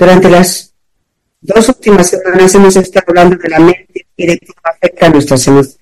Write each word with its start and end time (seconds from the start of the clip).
Durante 0.00 0.30
las 0.30 0.72
dos 1.42 1.68
últimas 1.68 2.08
semanas 2.08 2.54
hemos 2.54 2.74
estado 2.74 3.04
hablando 3.08 3.36
de 3.36 3.50
la 3.50 3.58
mente 3.58 4.06
y 4.16 4.26
de 4.26 4.38
cómo 4.38 4.60
afecta 4.64 5.04
a 5.04 5.08
nuestras 5.10 5.46
emociones, 5.46 5.78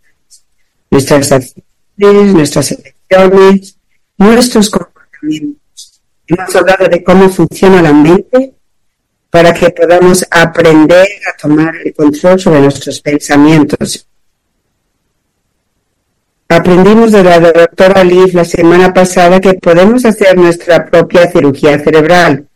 nuestras 0.90 1.30
acciones, 1.30 2.34
nuestras 2.34 2.72
elecciones, 2.72 3.78
nuestros 4.16 4.70
comportamientos. 4.70 6.02
Hemos 6.26 6.56
hablado 6.56 6.88
de 6.88 7.04
cómo 7.04 7.28
funciona 7.30 7.80
la 7.80 7.92
mente 7.92 8.54
para 9.30 9.54
que 9.54 9.70
podamos 9.70 10.26
aprender 10.28 11.06
a 11.32 11.36
tomar 11.40 11.76
el 11.76 11.94
control 11.94 12.40
sobre 12.40 12.60
nuestros 12.60 13.00
pensamientos. 13.00 14.04
Aprendimos 16.48 17.12
de 17.12 17.22
la 17.22 17.38
doctora 17.38 18.02
Liz 18.02 18.34
la 18.34 18.44
semana 18.44 18.92
pasada 18.92 19.40
que 19.40 19.54
podemos 19.54 20.04
hacer 20.04 20.36
nuestra 20.36 20.84
propia 20.86 21.30
cirugía 21.30 21.78
cerebral. 21.78 22.47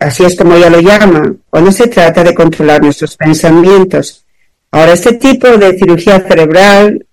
Así 0.00 0.24
es 0.24 0.36
como 0.36 0.54
ella 0.54 0.70
lo 0.70 0.80
llama, 0.80 1.34
cuando 1.48 1.70
se 1.70 1.86
trata 1.86 2.24
de 2.24 2.34
controlar 2.34 2.82
nuestros 2.82 3.16
pensamientos. 3.16 4.24
Ahora, 4.70 4.92
este 4.92 5.14
tipo 5.14 5.46
de 5.48 5.78
cirugía 5.78 6.20
cerebral 6.20 7.06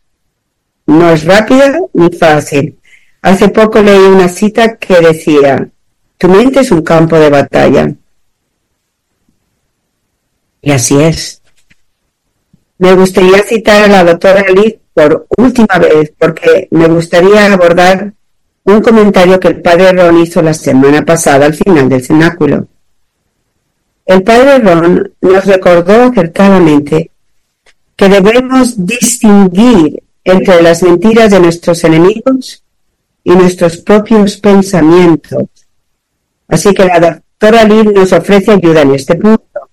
no 0.88 1.10
es 1.12 1.24
rápida 1.26 1.80
ni 1.94 2.10
fácil. 2.10 2.80
Hace 3.22 3.50
poco 3.50 3.82
leí 3.82 4.00
una 4.00 4.28
cita 4.28 4.78
que 4.78 5.00
decía, 5.00 5.70
tu 6.18 6.28
mente 6.28 6.62
es 6.62 6.72
un 6.72 6.82
campo 6.82 7.18
de 7.18 7.30
batalla. 7.30 7.94
Y 10.62 10.72
así 10.72 11.02
es. 11.02 11.42
Me 12.80 12.94
gustaría 12.94 13.44
citar 13.44 13.84
a 13.84 13.88
la 13.88 14.04
doctora 14.04 14.44
Liz 14.52 14.76
por 14.94 15.28
última 15.38 15.78
vez 15.78 16.12
porque 16.18 16.68
me 16.72 16.88
gustaría 16.88 17.54
abordar 17.54 18.14
un 18.64 18.82
comentario 18.82 19.40
que 19.40 19.50
el 19.50 19.62
padre 19.62 19.92
Ron 19.92 20.22
hizo 20.22 20.42
la 20.42 20.54
semana 20.54 21.04
pasada 21.04 21.46
al 21.46 21.54
final 21.54 21.90
del 21.90 22.04
cenáculo. 22.04 22.68
El 24.06 24.24
padre 24.24 24.60
Ron 24.60 25.14
nos 25.22 25.46
recordó 25.46 26.04
acertadamente 26.04 27.12
que 27.96 28.10
debemos 28.10 28.86
distinguir 28.86 30.04
entre 30.24 30.62
las 30.62 30.84
mentiras 30.84 31.32
de 31.32 31.40
nuestros 31.40 31.84
enemigos 31.84 32.64
y 33.24 33.32
nuestros 33.32 33.78
propios 33.78 34.38
pensamientos. 34.38 35.44
Así 36.48 36.74
que 36.74 36.86
la 36.86 37.00
doctora 37.00 37.64
Liz 37.64 37.86
nos 37.94 38.12
ofrece 38.12 38.52
ayuda 38.52 38.82
en 38.82 38.96
este 38.96 39.16
punto. 39.16 39.70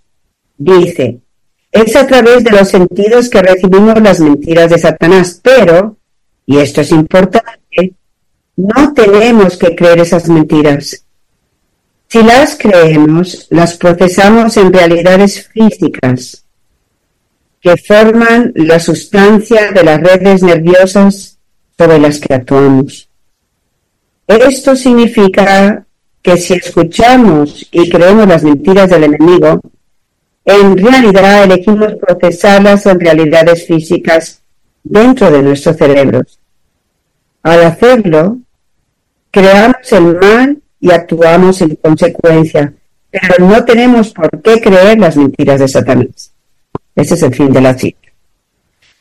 Dice, 0.57 1.21
es 1.71 1.97
a 1.97 2.07
través 2.07 2.45
de 2.45 2.51
los 2.51 2.69
sentidos 2.69 3.29
que 3.29 3.43
recibimos 3.43 4.01
las 4.01 4.21
mentiras 4.21 4.71
de 4.71 4.79
Satanás, 4.79 5.41
pero, 5.43 5.97
y 6.47 6.59
esto 6.59 6.81
es 6.81 6.91
importante, 6.91 7.95
no 8.59 8.93
tenemos 8.93 9.57
que 9.57 9.77
creer 9.77 10.01
esas 10.01 10.29
mentiras. 10.29 11.05
Si 12.09 12.23
las 12.25 12.59
creemos, 12.59 13.47
las 13.51 13.77
procesamos 13.77 14.57
en 14.57 14.73
realidades 14.73 15.47
físicas 15.47 16.45
que 17.61 17.77
forman 17.77 18.53
la 18.57 18.81
sustancia 18.81 19.71
de 19.71 19.85
las 19.85 20.01
redes 20.01 20.43
nerviosas 20.43 21.39
sobre 21.77 22.01
las 22.01 22.19
que 22.19 22.35
actuamos. 22.35 23.09
Esto 24.27 24.75
significa 24.75 25.87
que 26.21 26.37
si 26.37 26.55
escuchamos 26.55 27.65
y 27.71 27.89
creemos 27.89 28.27
las 28.27 28.43
mentiras 28.43 28.91
del 28.91 29.05
enemigo, 29.05 29.61
en 30.45 30.77
realidad 30.77 31.45
elegimos 31.45 31.95
procesarlas 31.95 32.87
en 32.87 32.99
realidades 32.99 33.67
físicas 33.69 34.43
dentro 34.83 35.31
de 35.31 35.43
nuestros 35.43 35.77
cerebros. 35.77 36.41
Al 37.45 37.63
hacerlo, 37.63 38.39
creamos 39.39 39.93
el 39.93 40.17
mal 40.17 40.63
y 40.81 40.91
actuamos 40.91 41.61
en 41.63 41.77
consecuencia, 41.77 42.73
pero 43.11 43.47
no 43.47 43.65
tenemos 43.65 44.13
por 44.13 44.31
qué 44.43 44.61
creer 44.61 44.99
las 44.99 45.17
mentiras 45.17 45.61
de 45.61 45.69
Satanás. 45.69 46.33
Ese 46.95 47.15
es 47.15 47.23
el 47.23 47.35
fin 47.35 47.53
de 47.53 47.61
la 47.61 47.79
cita. 47.79 48.09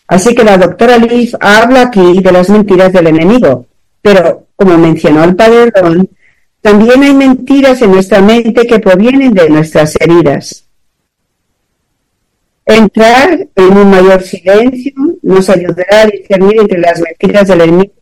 Así 0.08 0.36
que 0.36 0.44
la 0.44 0.58
doctora 0.58 0.98
Leaf 0.98 1.34
habla 1.40 1.82
aquí 1.84 2.22
de 2.22 2.32
las 2.32 2.50
mentiras 2.50 2.94
del 2.94 3.08
enemigo, 3.08 3.66
pero 4.02 4.48
como 4.56 4.78
mencionó 4.78 5.24
el 5.24 5.36
padre 5.36 5.72
Ron, 5.72 6.10
también 6.62 7.04
hay 7.04 7.14
mentiras 7.14 7.82
en 7.82 7.92
nuestra 7.92 8.22
mente 8.22 8.66
que 8.68 8.80
provienen 8.80 9.34
de 9.34 9.50
nuestras 9.50 10.00
heridas. 10.00 10.66
Entrar 12.66 13.48
en 13.56 13.78
un 13.78 13.90
mayor 13.90 14.22
silencio 14.22 14.94
nos 15.22 15.50
ayudará 15.50 16.02
a 16.02 16.08
discernir 16.08 16.60
entre 16.60 16.80
las 16.80 17.02
mentiras 17.02 17.48
del 17.48 17.62
enemigo 17.62 17.97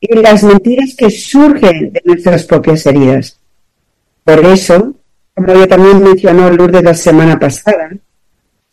y 0.00 0.14
las 0.14 0.42
mentiras 0.42 0.94
que 0.96 1.10
surgen 1.10 1.92
de 1.92 2.02
nuestras 2.04 2.44
propias 2.44 2.84
heridas. 2.86 3.38
Por 4.24 4.44
eso, 4.44 4.94
como 5.34 5.54
yo 5.54 5.68
también 5.68 6.02
mencionó 6.02 6.50
Lourdes 6.50 6.82
la 6.82 6.94
semana 6.94 7.38
pasada, 7.38 7.90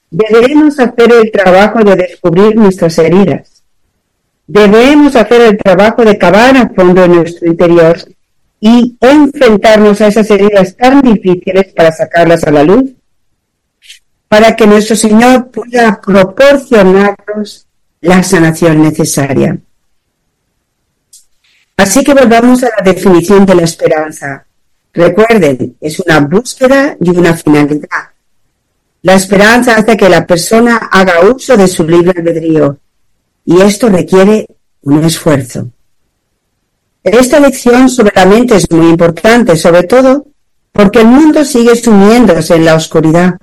debemos 0.10 0.80
hacer 0.80 1.12
el 1.12 1.32
trabajo 1.32 1.84
de 1.84 1.96
descubrir 1.96 2.56
nuestras 2.56 2.98
heridas. 2.98 3.64
Debemos 4.46 5.16
hacer 5.16 5.42
el 5.42 5.58
trabajo 5.58 6.04
de 6.04 6.18
cavar 6.18 6.58
a 6.58 6.70
fondo 6.70 7.04
en 7.06 7.16
nuestro 7.16 7.48
interior 7.48 7.98
y 8.60 8.98
enfrentarnos 9.00 10.02
a 10.02 10.08
esas 10.08 10.30
heridas 10.30 10.76
tan 10.76 11.02
difíciles 11.02 11.74
para 11.74 11.92
sacarlas 11.92 12.44
a 12.44 12.52
la 12.52 12.64
luz 12.64 12.92
para 14.34 14.56
que 14.56 14.66
nuestro 14.66 14.96
Señor 14.96 15.52
pueda 15.52 16.02
proporcionarnos 16.02 17.68
la 18.02 18.24
sanación 18.24 18.82
necesaria. 18.82 19.60
Así 21.78 22.04
que 22.04 22.14
volvamos 22.14 22.64
a 22.64 22.70
la 22.78 22.92
definición 22.92 23.46
de 23.46 23.56
la 23.56 23.64
esperanza. 23.64 24.46
Recuerden, 24.94 25.76
es 25.82 26.00
una 26.00 26.20
búsqueda 26.20 26.96
y 27.00 27.10
una 27.10 27.34
finalidad. 27.36 27.88
La 29.02 29.16
esperanza 29.16 29.76
hace 29.76 29.98
que 29.98 30.08
la 30.08 30.26
persona 30.26 30.90
haga 30.92 31.22
uso 31.30 31.58
de 31.58 31.68
su 31.68 31.88
libre 31.88 32.14
albedrío 32.18 32.78
y 33.46 33.62
esto 33.62 33.90
requiere 33.90 34.48
un 34.84 35.04
esfuerzo. 35.04 35.70
Esta 37.04 37.40
lección 37.40 37.90
sobre 37.90 38.14
la 38.16 38.26
mente 38.26 38.56
es 38.56 38.72
muy 38.72 38.90
importante, 38.90 39.58
sobre 39.58 39.84
todo 39.84 40.28
porque 40.72 41.02
el 41.02 41.08
mundo 41.08 41.44
sigue 41.44 41.76
sumiéndose 41.76 42.56
en 42.56 42.66
la 42.66 42.76
oscuridad 42.76 43.38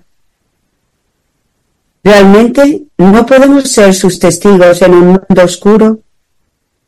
Realmente 2.02 2.86
no 2.96 3.26
podemos 3.26 3.70
ser 3.70 3.94
sus 3.94 4.18
testigos 4.18 4.80
en 4.82 4.94
un 4.94 5.06
mundo 5.06 5.44
oscuro 5.44 6.00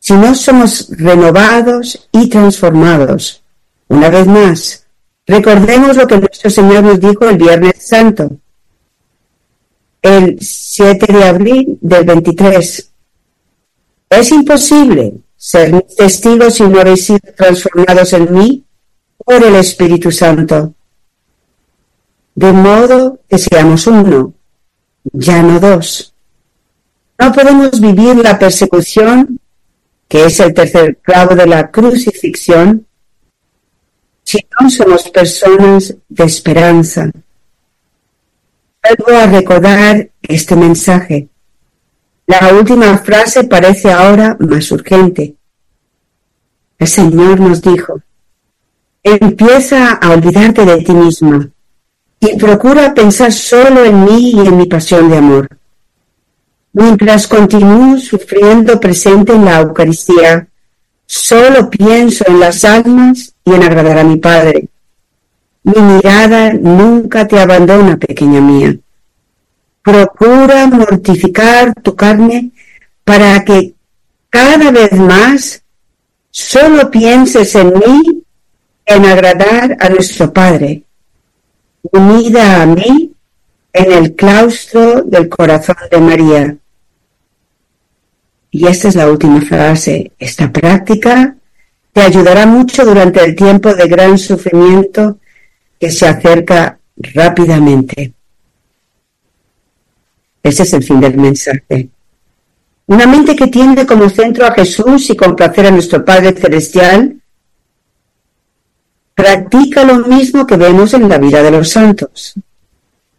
si 0.03 0.11
no 0.15 0.35
somos 0.35 0.89
renovados 0.89 2.09
y 2.11 2.27
transformados. 2.27 3.41
Una 3.87 4.09
vez 4.09 4.27
más, 4.27 4.85
recordemos 5.25 5.95
lo 5.95 6.05
que 6.05 6.17
nuestro 6.17 6.49
Señor 6.49 6.83
nos 6.83 6.99
dijo 6.99 7.23
el 7.29 7.37
Viernes 7.37 7.87
Santo, 7.87 8.29
el 10.01 10.37
7 10.41 11.13
de 11.13 11.23
abril 11.23 11.77
del 11.79 12.03
23. 12.03 12.91
Es 14.09 14.31
imposible 14.33 15.13
ser 15.37 15.85
testigos 15.95 16.55
si 16.55 16.63
no 16.63 16.81
habéis 16.81 17.05
sido 17.05 17.19
transformados 17.37 18.11
en 18.11 18.33
mí 18.33 18.63
por 19.23 19.41
el 19.41 19.55
Espíritu 19.55 20.11
Santo. 20.11 20.73
De 22.35 22.51
modo 22.51 23.21
que 23.29 23.37
seamos 23.37 23.87
uno 23.87 24.33
ya 25.13 25.41
no 25.41 25.61
dos. 25.61 26.13
No 27.17 27.31
podemos 27.31 27.79
vivir 27.79 28.17
la 28.17 28.37
persecución, 28.37 29.39
que 30.13 30.25
es 30.25 30.39
el 30.41 30.53
tercer 30.53 30.97
clavo 30.97 31.33
de 31.33 31.47
la 31.47 31.71
crucifixión, 31.71 32.85
si 34.23 34.37
no 34.61 34.69
somos 34.69 35.09
personas 35.09 35.95
de 36.07 36.23
esperanza. 36.23 37.09
Vuelvo 38.83 39.19
a 39.19 39.25
recordar 39.25 40.11
este 40.21 40.55
mensaje. 40.55 41.29
La 42.27 42.53
última 42.53 42.95
frase 42.99 43.45
parece 43.45 43.91
ahora 43.91 44.37
más 44.39 44.71
urgente. 44.71 45.33
El 46.77 46.87
Señor 46.87 47.39
nos 47.39 47.63
dijo, 47.63 47.99
empieza 49.01 49.93
a 49.93 50.11
olvidarte 50.11 50.63
de 50.63 50.77
ti 50.83 50.93
misma 50.93 51.49
y 52.19 52.37
procura 52.37 52.93
pensar 52.93 53.31
solo 53.31 53.83
en 53.83 54.05
mí 54.05 54.29
y 54.29 54.39
en 54.41 54.57
mi 54.57 54.67
pasión 54.67 55.09
de 55.09 55.17
amor. 55.17 55.49
Mientras 56.73 57.27
continúo 57.27 57.97
sufriendo 57.97 58.79
presente 58.79 59.33
en 59.33 59.45
la 59.45 59.61
Eucaristía, 59.61 60.47
solo 61.05 61.69
pienso 61.69 62.25
en 62.27 62.39
las 62.39 62.65
almas 62.65 63.33
y 63.45 63.53
en 63.53 63.63
agradar 63.63 63.99
a 63.99 64.03
mi 64.03 64.17
Padre. 64.17 64.67
Mi 65.63 65.81
mirada 65.81 66.53
nunca 66.53 67.27
te 67.27 67.39
abandona, 67.39 67.97
pequeña 67.97 68.41
mía. 68.41 68.75
Procura 69.81 70.67
mortificar 70.67 71.73
tu 71.81 71.95
carne 71.95 72.51
para 73.03 73.43
que 73.45 73.73
cada 74.29 74.71
vez 74.71 74.93
más 74.93 75.63
solo 76.31 76.89
pienses 76.89 77.53
en 77.55 77.73
mí, 77.73 78.23
en 78.85 79.05
agradar 79.05 79.77
a 79.79 79.89
nuestro 79.89 80.33
Padre 80.33 80.83
unida 81.91 82.61
a 82.61 82.65
mí 82.65 83.13
en 83.73 83.91
el 83.91 84.15
claustro 84.15 85.01
del 85.03 85.27
corazón 85.27 85.75
de 85.89 85.97
María. 85.99 86.57
Y 88.55 88.67
esta 88.67 88.87
es 88.87 88.95
la 88.95 89.09
última 89.09 89.41
frase. 89.41 90.11
Esta 90.19 90.51
práctica 90.51 91.35
te 91.91 92.01
ayudará 92.01 92.45
mucho 92.45 92.85
durante 92.85 93.23
el 93.23 93.35
tiempo 93.35 93.73
de 93.73 93.87
gran 93.87 94.15
sufrimiento 94.19 95.17
que 95.79 95.89
se 95.89 96.07
acerca 96.07 96.77
rápidamente. 96.95 98.13
Ese 100.43 100.63
es 100.63 100.73
el 100.73 100.83
fin 100.83 100.99
del 100.99 101.17
mensaje. 101.17 101.89
Una 102.85 103.07
mente 103.07 103.35
que 103.35 103.47
tiende 103.47 103.87
como 103.87 104.07
centro 104.07 104.45
a 104.45 104.53
Jesús 104.53 105.09
y 105.09 105.15
complacer 105.15 105.65
a 105.65 105.71
nuestro 105.71 106.05
Padre 106.05 106.33
Celestial 106.33 107.19
practica 109.15 109.83
lo 109.83 110.07
mismo 110.07 110.45
que 110.45 110.57
vemos 110.57 110.93
en 110.93 111.09
la 111.09 111.17
vida 111.17 111.41
de 111.41 111.51
los 111.51 111.69
santos. 111.69 112.35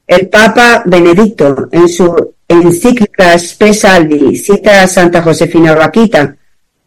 El 0.07 0.29
Papa 0.29 0.85
Benedicto, 0.87 1.69
en 1.73 1.89
su 1.89 2.34
encíclica 2.49 3.39
Spesalvi, 3.39 4.37
cita 4.37 4.83
a 4.83 4.87
Santa 4.87 5.23
Josefina 5.23 5.75
Vaquita 5.75 6.37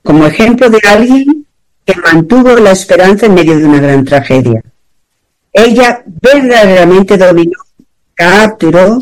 como 0.04 0.26
ejemplo 0.26 0.70
de 0.70 0.80
alguien 0.88 1.46
que 1.86 1.96
mantuvo 1.96 2.56
la 2.56 2.72
esperanza 2.72 3.26
en 3.26 3.34
medio 3.34 3.58
de 3.58 3.66
una 3.66 3.80
gran 3.80 4.06
tragedia. 4.06 4.62
Ella 5.52 6.04
verdaderamente 6.06 7.18
dominó, 7.18 7.60
capturó 8.14 9.02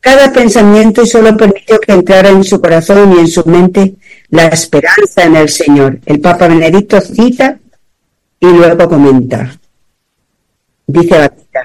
cada 0.00 0.32
pensamiento 0.32 1.02
y 1.02 1.06
solo 1.06 1.36
permitió 1.36 1.78
que 1.80 1.92
entrara 1.92 2.30
en 2.30 2.44
su 2.44 2.60
corazón 2.60 3.12
y 3.14 3.20
en 3.20 3.28
su 3.28 3.44
mente 3.44 3.94
la 4.30 4.46
esperanza 4.46 5.24
en 5.24 5.36
el 5.36 5.48
Señor. 5.48 5.98
El 6.06 6.20
Papa 6.20 6.48
Benedicto 6.48 7.00
cita 7.00 7.58
y 8.40 8.46
luego 8.46 8.88
comenta. 8.88 9.58
Dice 10.86 11.18
Batista, 11.18 11.62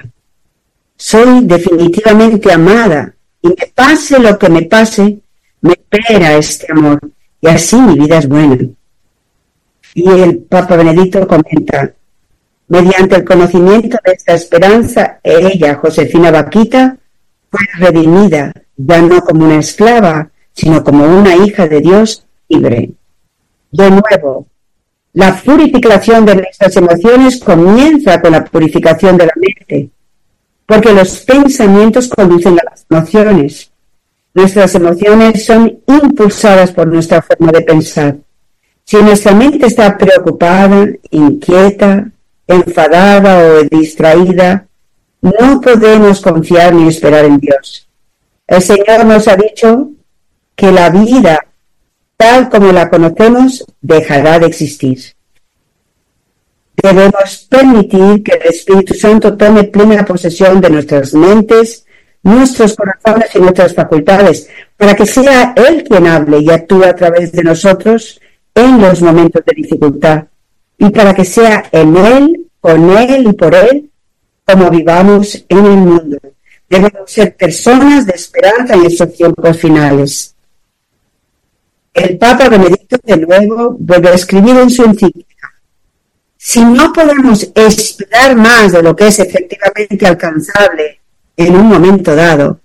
soy 0.96 1.44
definitivamente 1.44 2.52
amada 2.52 3.14
y 3.44 3.48
me 3.48 3.66
pase 3.74 4.18
lo 4.18 4.38
que 4.38 4.48
me 4.48 4.62
pase, 4.62 5.18
me 5.60 5.74
espera 5.74 6.34
este 6.38 6.66
amor 6.72 6.98
y 7.42 7.46
así 7.46 7.76
mi 7.76 7.94
vida 7.98 8.18
es 8.18 8.26
buena. 8.26 8.56
Y 9.92 10.08
el 10.08 10.38
Papa 10.38 10.76
Benedicto 10.76 11.28
comenta, 11.28 11.92
mediante 12.68 13.16
el 13.16 13.24
conocimiento 13.24 13.98
de 14.02 14.12
esta 14.12 14.32
esperanza, 14.32 15.20
ella, 15.22 15.74
Josefina 15.74 16.30
Vaquita, 16.30 16.96
fue 17.50 17.60
redimida, 17.78 18.50
ya 18.78 19.02
no 19.02 19.20
como 19.20 19.44
una 19.44 19.58
esclava, 19.58 20.30
sino 20.54 20.82
como 20.82 21.04
una 21.04 21.36
hija 21.36 21.68
de 21.68 21.82
Dios 21.82 22.26
libre. 22.48 22.92
De 23.70 23.90
nuevo, 23.90 24.46
la 25.12 25.36
purificación 25.36 26.24
de 26.24 26.36
nuestras 26.36 26.74
emociones 26.76 27.40
comienza 27.40 28.22
con 28.22 28.32
la 28.32 28.42
purificación 28.42 29.18
de 29.18 29.26
la 29.26 29.32
mente, 29.36 29.90
porque 30.66 30.92
los 30.92 31.20
pensamientos 31.20 32.08
conducen 32.08 32.58
a 32.58 32.70
las 32.70 32.86
emociones. 32.90 33.70
Nuestras 34.32 34.74
emociones 34.74 35.44
son 35.44 35.80
impulsadas 35.86 36.72
por 36.72 36.86
nuestra 36.88 37.22
forma 37.22 37.52
de 37.52 37.60
pensar. 37.62 38.16
Si 38.84 38.96
nuestra 38.96 39.34
mente 39.34 39.66
está 39.66 39.96
preocupada, 39.96 40.88
inquieta, 41.10 42.10
enfadada 42.46 43.38
o 43.38 43.62
distraída, 43.62 44.66
no 45.22 45.60
podemos 45.60 46.20
confiar 46.20 46.74
ni 46.74 46.88
esperar 46.88 47.24
en 47.24 47.38
Dios. 47.38 47.88
El 48.46 48.60
Señor 48.60 49.06
nos 49.06 49.26
ha 49.26 49.36
dicho 49.36 49.90
que 50.54 50.70
la 50.70 50.90
vida 50.90 51.46
tal 52.16 52.50
como 52.50 52.72
la 52.72 52.90
conocemos 52.90 53.64
dejará 53.80 54.38
de 54.38 54.46
existir. 54.46 55.13
Debemos 56.84 57.46
permitir 57.48 58.22
que 58.22 58.32
el 58.32 58.42
Espíritu 58.42 58.92
Santo 58.92 59.34
tome 59.38 59.64
plena 59.64 60.04
posesión 60.04 60.60
de 60.60 60.68
nuestras 60.68 61.14
mentes, 61.14 61.86
nuestros 62.22 62.76
corazones 62.76 63.34
y 63.34 63.38
nuestras 63.38 63.74
facultades, 63.74 64.50
para 64.76 64.94
que 64.94 65.06
sea 65.06 65.54
Él 65.56 65.82
quien 65.82 66.06
hable 66.06 66.40
y 66.40 66.50
actúe 66.50 66.84
a 66.84 66.94
través 66.94 67.32
de 67.32 67.42
nosotros 67.42 68.20
en 68.54 68.82
los 68.82 69.00
momentos 69.00 69.42
de 69.46 69.54
dificultad, 69.56 70.24
y 70.76 70.90
para 70.90 71.14
que 71.14 71.24
sea 71.24 71.64
en 71.72 71.96
Él, 71.96 72.46
con 72.60 72.90
Él 72.98 73.28
y 73.28 73.32
por 73.32 73.54
Él 73.54 73.90
como 74.44 74.68
vivamos 74.68 75.42
en 75.48 75.64
el 75.64 75.78
mundo. 75.78 76.18
Debemos 76.68 77.10
ser 77.10 77.34
personas 77.34 78.04
de 78.04 78.12
esperanza 78.12 78.74
en 78.74 78.84
estos 78.84 79.10
tiempos 79.14 79.56
finales. 79.56 80.34
El 81.94 82.18
Papa 82.18 82.50
Benedicto 82.50 82.98
de 83.02 83.16
nuevo 83.16 83.74
vuelve 83.78 84.10
a 84.10 84.14
escribir 84.14 84.58
en 84.58 84.68
su 84.68 84.84
encíclica, 84.84 85.33
si 86.46 86.62
no 86.62 86.92
podemos 86.92 87.42
esperar 87.54 88.36
más 88.36 88.72
de 88.72 88.82
lo 88.82 88.94
que 88.94 89.06
es 89.06 89.18
efectivamente 89.18 90.06
alcanzable 90.06 91.00
en 91.38 91.56
un 91.56 91.66
momento 91.68 92.14
dado, 92.14 92.60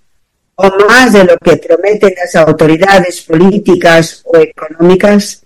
o 0.56 0.70
más 0.86 1.14
de 1.14 1.24
lo 1.24 1.38
que 1.38 1.56
prometen 1.56 2.14
las 2.22 2.36
autoridades 2.36 3.22
políticas 3.22 4.22
o 4.26 4.38
económicas, 4.38 5.46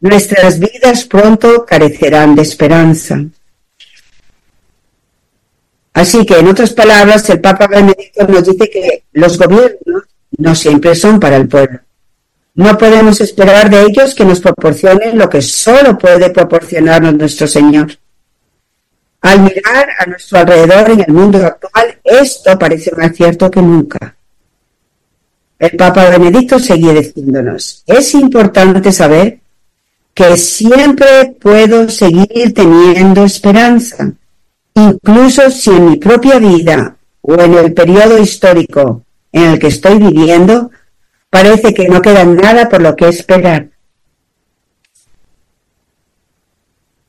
nuestras 0.00 0.58
vidas 0.58 1.06
pronto 1.06 1.64
carecerán 1.64 2.34
de 2.34 2.42
esperanza. 2.42 3.24
Así 5.94 6.26
que, 6.26 6.38
en 6.38 6.48
otras 6.48 6.74
palabras, 6.74 7.26
el 7.30 7.40
Papa 7.40 7.68
Benedicto 7.68 8.28
nos 8.28 8.44
dice 8.44 8.68
que 8.68 9.04
los 9.12 9.38
gobiernos 9.38 10.02
no 10.36 10.54
siempre 10.54 10.94
son 10.94 11.18
para 11.18 11.36
el 11.36 11.48
pueblo. 11.48 11.80
No 12.56 12.76
podemos 12.78 13.20
esperar 13.20 13.68
de 13.68 13.82
ellos 13.82 14.14
que 14.14 14.24
nos 14.24 14.40
proporcionen 14.40 15.18
lo 15.18 15.28
que 15.28 15.42
solo 15.42 15.96
puede 15.98 16.30
proporcionarnos 16.30 17.14
nuestro 17.14 17.46
Señor. 17.46 17.92
Al 19.20 19.40
mirar 19.40 19.88
a 19.98 20.06
nuestro 20.06 20.38
alrededor 20.38 20.90
en 20.90 21.00
el 21.00 21.12
mundo 21.12 21.38
actual, 21.44 21.98
esto 22.02 22.58
parece 22.58 22.92
más 22.96 23.14
cierto 23.14 23.50
que 23.50 23.60
nunca. 23.60 24.16
El 25.58 25.76
Papa 25.76 26.08
Benedicto 26.08 26.58
seguía 26.58 26.92
diciéndonos, 26.92 27.82
es 27.86 28.14
importante 28.14 28.90
saber 28.90 29.38
que 30.14 30.36
siempre 30.36 31.36
puedo 31.38 31.88
seguir 31.90 32.54
teniendo 32.54 33.24
esperanza 33.24 34.12
incluso 34.74 35.50
si 35.50 35.70
en 35.70 35.90
mi 35.90 35.96
propia 35.96 36.38
vida 36.38 36.96
o 37.22 37.34
en 37.34 37.54
el 37.54 37.72
periodo 37.72 38.18
histórico 38.18 39.02
en 39.32 39.42
el 39.42 39.58
que 39.58 39.68
estoy 39.68 39.98
viviendo 39.98 40.70
parece 41.36 41.74
que 41.74 41.86
no 41.86 42.00
queda 42.00 42.24
nada 42.24 42.66
por 42.66 42.80
lo 42.80 42.96
que 42.96 43.08
esperar. 43.08 43.68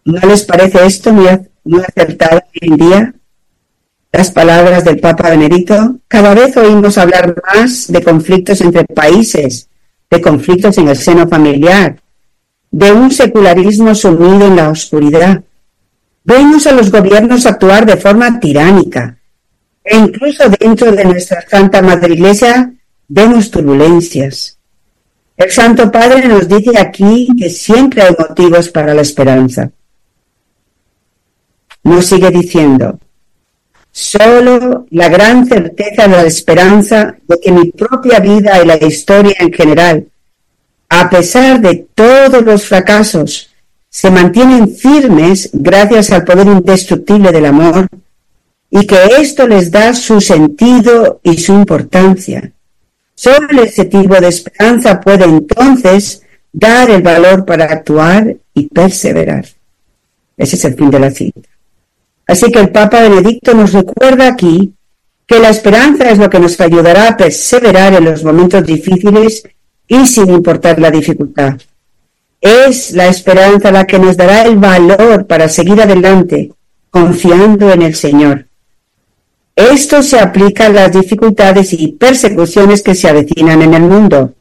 ¿No 0.03 0.19
les 0.27 0.43
parece 0.43 0.85
esto 0.85 1.13
muy, 1.13 1.79
acertado 1.79 2.41
hoy 2.45 2.69
en 2.69 2.77
día? 2.77 3.13
Las 4.11 4.31
palabras 4.31 4.83
del 4.83 4.99
Papa 4.99 5.29
Benedicto. 5.29 5.99
Cada 6.09 6.33
vez 6.33 6.57
oímos 6.57 6.97
hablar 6.97 7.41
más 7.53 7.87
de 7.87 8.03
conflictos 8.03 8.59
entre 8.59 8.83
países, 8.83 9.69
de 10.09 10.19
conflictos 10.19 10.77
en 10.77 10.89
el 10.89 10.97
seno 10.97 11.25
familiar, 11.29 11.95
de 12.69 12.91
un 12.91 13.11
secularismo 13.11 13.95
sumido 13.95 14.47
en 14.47 14.55
la 14.57 14.69
oscuridad, 14.69 15.41
Vemos 16.29 16.67
a 16.67 16.73
los 16.73 16.91
gobiernos 16.91 17.45
actuar 17.45 17.85
de 17.85 17.95
forma 17.95 18.37
tiránica 18.37 19.17
e 19.81 19.95
incluso 19.95 20.43
dentro 20.59 20.91
de 20.91 21.05
nuestra 21.05 21.39
Santa 21.49 21.81
Madre 21.81 22.15
Iglesia 22.15 22.73
vemos 23.07 23.49
turbulencias. 23.51 24.57
El 25.35 25.51
Santo 25.51 25.91
Padre 25.91 26.27
nos 26.27 26.47
dice 26.47 26.77
aquí 26.77 27.27
que 27.37 27.49
siempre 27.49 28.01
hay 28.01 28.15
motivos 28.17 28.69
para 28.69 28.93
la 28.93 29.01
esperanza. 29.01 29.69
Nos 31.83 32.07
sigue 32.07 32.31
diciendo, 32.31 32.99
solo 33.91 34.87
la 34.89 35.09
gran 35.09 35.45
certeza 35.45 36.07
de 36.07 36.17
la 36.17 36.23
esperanza 36.23 37.15
de 37.27 37.39
que 37.39 37.51
mi 37.51 37.71
propia 37.71 38.19
vida 38.19 38.61
y 38.61 38.65
la 38.65 38.83
historia 38.83 39.35
en 39.39 39.53
general, 39.53 40.07
a 40.89 41.09
pesar 41.09 41.61
de 41.61 41.87
todos 41.93 42.43
los 42.43 42.65
fracasos, 42.65 43.51
se 43.89 44.11
mantienen 44.11 44.75
firmes 44.75 45.49
gracias 45.53 46.11
al 46.11 46.23
poder 46.23 46.47
indestructible 46.47 47.31
del 47.31 47.45
amor 47.45 47.87
y 48.69 48.85
que 48.85 48.97
esto 49.19 49.47
les 49.47 49.71
da 49.71 49.93
su 49.93 50.19
sentido 50.19 51.19
y 51.23 51.37
su 51.37 51.53
importancia. 51.53 52.51
Solo 53.17 53.63
ese 53.63 53.85
tipo 53.85 54.13
de 54.21 54.27
esperanza 54.27 55.01
puede 55.01 55.25
entonces 55.25 56.21
dar 56.53 56.87
el 56.91 57.01
valor 57.01 57.45
para 57.45 57.65
actuar 57.65 58.35
y 58.53 58.67
perseverar. 58.67 59.43
Ese 60.37 60.55
es 60.55 60.65
el 60.65 60.75
fin 60.75 60.91
de 60.91 60.99
la 60.99 61.09
cita. 61.09 61.49
Así 62.27 62.51
que 62.51 62.59
el 62.59 62.69
Papa 62.69 63.01
Benedicto 63.01 63.55
nos 63.55 63.73
recuerda 63.73 64.27
aquí 64.27 64.71
que 65.25 65.39
la 65.39 65.49
esperanza 65.49 66.11
es 66.11 66.19
lo 66.19 66.29
que 66.29 66.39
nos 66.39 66.61
ayudará 66.61 67.07
a 67.07 67.17
perseverar 67.17 67.95
en 67.95 68.05
los 68.05 68.23
momentos 68.23 68.63
difíciles 68.63 69.43
y 69.87 70.05
sin 70.05 70.29
importar 70.29 70.79
la 70.79 70.91
dificultad. 70.91 71.55
Es 72.39 72.91
la 72.91 73.07
esperanza 73.07 73.71
la 73.71 73.87
que 73.87 73.97
nos 73.97 74.15
dará 74.15 74.43
el 74.43 74.57
valor 74.57 75.25
para 75.25 75.49
seguir 75.49 75.81
adelante, 75.81 76.51
confiando 76.91 77.71
en 77.71 77.81
el 77.81 77.95
Señor. 77.95 78.46
Esto 79.57 80.03
se 80.03 80.19
aplica 80.19 80.67
a 80.67 80.69
las 80.69 80.91
dificultades 80.91 81.73
y 81.73 81.87
persecuciones 81.93 82.83
que 82.83 82.93
se 82.93 83.09
avecinan 83.09 83.63
en 83.63 83.73
el 83.73 83.81
mundo 83.81 84.35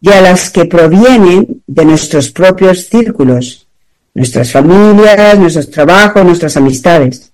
y 0.00 0.08
a 0.08 0.22
las 0.22 0.48
que 0.48 0.64
provienen 0.64 1.62
de 1.66 1.84
nuestros 1.84 2.30
propios 2.30 2.86
círculos, 2.86 3.68
nuestras 4.14 4.50
familias, 4.50 5.38
nuestros 5.38 5.70
trabajos, 5.70 6.24
nuestras 6.24 6.56
amistades. 6.56 7.32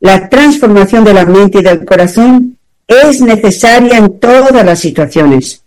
La 0.00 0.30
transformación 0.30 1.04
de 1.04 1.12
la 1.12 1.26
mente 1.26 1.58
y 1.58 1.62
del 1.62 1.84
corazón 1.84 2.56
es 2.86 3.20
necesaria 3.20 3.98
en 3.98 4.18
todas 4.18 4.64
las 4.64 4.78
situaciones, 4.78 5.62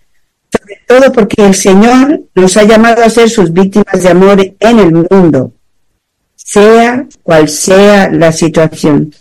sobre 0.52 0.82
todo 0.88 1.12
porque 1.12 1.46
el 1.46 1.54
Señor 1.54 2.22
nos 2.34 2.58
ha 2.58 2.64
llamado 2.64 3.04
a 3.04 3.10
ser 3.12 3.30
sus 3.30 3.54
víctimas 3.54 4.02
de 4.02 4.10
amor 4.10 4.42
en 4.60 4.80
el 4.80 4.92
mundo, 5.12 5.54
sea 6.36 7.06
cual 7.22 7.48
sea 7.50 8.10
la 8.10 8.32
situación. 8.32 9.14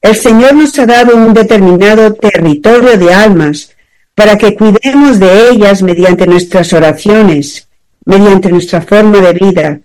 El 0.00 0.16
Señor 0.16 0.54
nos 0.54 0.78
ha 0.78 0.86
dado 0.86 1.14
un 1.14 1.34
determinado 1.34 2.14
territorio 2.14 2.96
de 2.96 3.12
almas 3.12 3.76
para 4.14 4.38
que 4.38 4.54
cuidemos 4.54 5.18
de 5.18 5.50
ellas 5.50 5.82
mediante 5.82 6.26
nuestras 6.26 6.72
oraciones, 6.72 7.68
mediante 8.06 8.50
nuestra 8.50 8.80
forma 8.80 9.18
de 9.20 9.32
vida, 9.34 9.80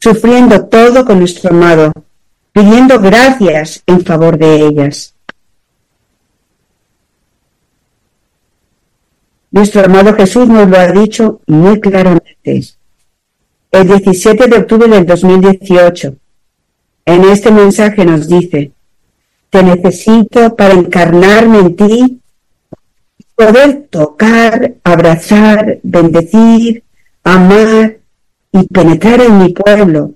sufriendo 0.00 0.66
todo 0.66 1.04
con 1.04 1.20
nuestro 1.20 1.50
amado, 1.50 1.92
pidiendo 2.52 2.98
gracias 2.98 3.82
en 3.86 4.04
favor 4.04 4.36
de 4.38 4.66
ellas. 4.66 5.14
Nuestro 9.52 9.84
amado 9.84 10.14
Jesús 10.14 10.48
nos 10.48 10.68
lo 10.68 10.76
ha 10.76 10.88
dicho 10.88 11.40
muy 11.46 11.80
claramente. 11.80 12.62
El 13.70 13.86
17 13.86 14.48
de 14.48 14.56
octubre 14.56 14.88
del 14.88 15.06
2018, 15.06 16.16
en 17.06 17.24
este 17.24 17.50
mensaje 17.52 18.04
nos 18.04 18.28
dice, 18.28 18.72
te 19.50 19.62
necesito 19.62 20.54
para 20.54 20.74
encarnarme 20.74 21.58
en 21.58 21.76
ti, 21.76 22.20
poder 23.34 23.88
tocar, 23.90 24.74
abrazar, 24.84 25.80
bendecir, 25.82 26.84
amar 27.24 27.98
y 28.52 28.66
penetrar 28.68 29.20
en 29.20 29.38
mi 29.38 29.52
pueblo. 29.52 30.12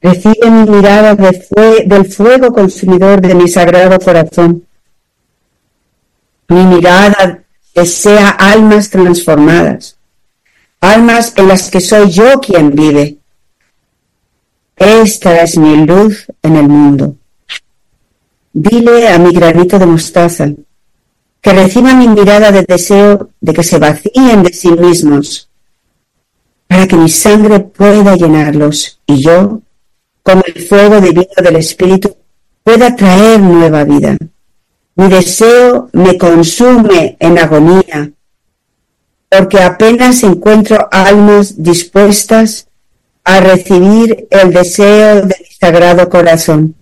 Recibe 0.00 0.50
mi 0.50 0.70
mirada 0.70 1.16
del 1.16 2.04
fuego 2.06 2.52
consumidor 2.52 3.20
de 3.20 3.34
mi 3.34 3.48
sagrado 3.48 3.98
corazón. 3.98 4.64
Mi 6.48 6.64
mirada 6.64 7.42
desea 7.74 8.30
almas 8.30 8.88
transformadas, 8.88 9.96
almas 10.80 11.32
en 11.36 11.48
las 11.48 11.70
que 11.70 11.80
soy 11.80 12.10
yo 12.10 12.40
quien 12.40 12.70
vive. 12.70 13.18
Esta 14.76 15.42
es 15.42 15.56
mi 15.56 15.86
luz 15.86 16.26
en 16.42 16.56
el 16.56 16.68
mundo. 16.68 17.16
Dile 18.52 19.08
a 19.08 19.18
mi 19.18 19.32
granito 19.32 19.78
de 19.78 19.86
mostaza 19.86 20.48
que 21.40 21.52
reciba 21.52 21.94
mi 21.94 22.08
mirada 22.08 22.50
de 22.52 22.62
deseo 22.62 23.30
de 23.40 23.52
que 23.54 23.62
se 23.62 23.78
vacíen 23.78 24.42
de 24.42 24.52
sí 24.52 24.70
mismos 24.70 25.48
para 26.66 26.86
que 26.86 26.96
mi 26.96 27.08
sangre 27.08 27.60
pueda 27.60 28.16
llenarlos 28.16 29.00
y 29.06 29.22
yo, 29.22 29.60
como 30.22 30.42
el 30.44 30.60
fuego 30.66 31.00
divino 31.00 31.36
del 31.36 31.56
Espíritu, 31.56 32.16
pueda 32.64 32.94
traer 32.96 33.40
nueva 33.40 33.84
vida. 33.84 34.16
Mi 34.96 35.08
deseo 35.08 35.88
me 35.92 36.18
consume 36.18 37.16
en 37.20 37.38
agonía, 37.38 38.10
porque 39.28 39.60
apenas 39.62 40.22
encuentro 40.24 40.88
almas 40.90 41.62
dispuestas 41.62 42.65
a 43.26 43.40
recibir 43.40 44.28
el 44.30 44.52
deseo 44.52 45.22
de 45.22 45.36
mi 45.40 45.54
sagrado 45.60 46.08
corazón. 46.08 46.76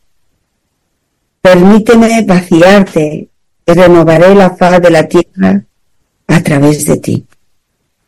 Permíteme 1.41 2.23
vaciarte 2.23 3.31
y 3.67 3.73
renovaré 3.73 4.35
la 4.35 4.55
faz 4.55 4.81
de 4.83 4.91
la 4.91 5.09
tierra 5.09 5.65
a 6.27 6.43
través 6.43 6.85
de 6.85 6.99
ti. 6.99 7.27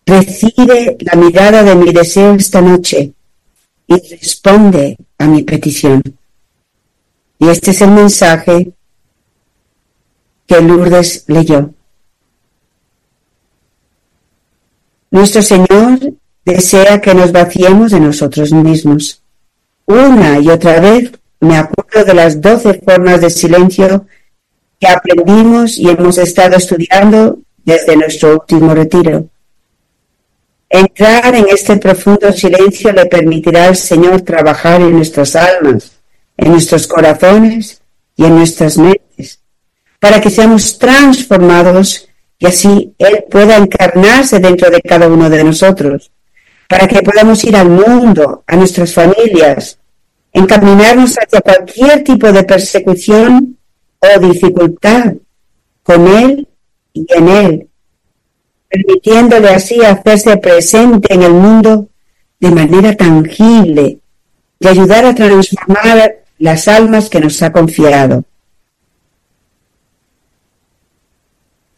Recibe 0.04 0.98
la 1.00 1.14
mirada 1.14 1.62
de 1.62 1.74
mi 1.76 1.92
deseo 1.92 2.34
esta 2.34 2.60
noche 2.60 3.14
y 3.86 3.94
responde 3.94 4.98
a 5.16 5.26
mi 5.26 5.42
petición. 5.42 6.02
Y 7.38 7.48
este 7.48 7.70
es 7.70 7.80
el 7.80 7.90
mensaje 7.90 8.70
que 10.46 10.60
Lourdes 10.60 11.24
leyó. 11.26 11.70
Nuestro 15.10 15.40
Señor 15.40 16.00
desea 16.46 17.00
que 17.00 17.12
nos 17.12 17.32
vaciemos 17.32 17.90
de 17.90 18.00
nosotros 18.00 18.52
mismos. 18.52 19.20
Una 19.84 20.38
y 20.38 20.48
otra 20.48 20.80
vez 20.80 21.10
me 21.40 21.56
acuerdo 21.56 22.04
de 22.04 22.14
las 22.14 22.40
doce 22.40 22.74
formas 22.74 23.20
de 23.20 23.30
silencio 23.30 24.06
que 24.80 24.86
aprendimos 24.86 25.76
y 25.76 25.88
hemos 25.88 26.18
estado 26.18 26.56
estudiando 26.56 27.40
desde 27.64 27.96
nuestro 27.96 28.34
último 28.34 28.74
retiro. 28.74 29.28
Entrar 30.68 31.34
en 31.34 31.46
este 31.48 31.76
profundo 31.78 32.32
silencio 32.32 32.92
le 32.92 33.06
permitirá 33.06 33.66
al 33.66 33.76
Señor 33.76 34.22
trabajar 34.22 34.80
en 34.80 34.92
nuestras 34.92 35.34
almas, 35.34 35.98
en 36.36 36.52
nuestros 36.52 36.86
corazones 36.86 37.82
y 38.16 38.24
en 38.24 38.36
nuestras 38.36 38.78
mentes, 38.78 39.40
para 39.98 40.20
que 40.20 40.30
seamos 40.30 40.78
transformados 40.78 42.08
y 42.38 42.46
así 42.46 42.94
Él 42.98 43.24
pueda 43.30 43.56
encarnarse 43.56 44.38
dentro 44.38 44.70
de 44.70 44.80
cada 44.80 45.08
uno 45.08 45.28
de 45.28 45.42
nosotros, 45.42 46.10
para 46.68 46.88
que 46.88 47.02
podamos 47.02 47.42
ir 47.44 47.56
al 47.56 47.68
mundo, 47.68 48.42
a 48.46 48.56
nuestras 48.56 48.92
familias, 48.92 49.78
encaminarnos 50.32 51.16
hacia 51.16 51.40
cualquier 51.40 52.02
tipo 52.04 52.30
de 52.32 52.44
persecución 52.44 53.56
o 53.98 54.20
dificultad 54.20 55.14
con 55.82 56.06
Él 56.08 56.48
y 56.92 57.06
en 57.08 57.28
Él, 57.28 57.68
permitiéndole 58.68 59.50
así 59.50 59.82
hacerse 59.84 60.36
presente 60.36 61.14
en 61.14 61.22
el 61.22 61.32
mundo 61.32 61.88
de 62.40 62.50
manera 62.50 62.94
tangible 62.94 63.98
y 64.58 64.68
ayudar 64.68 65.04
a 65.04 65.14
transformar 65.14 66.24
las 66.38 66.68
almas 66.68 67.08
que 67.08 67.20
nos 67.20 67.40
ha 67.42 67.52
confiado. 67.52 68.24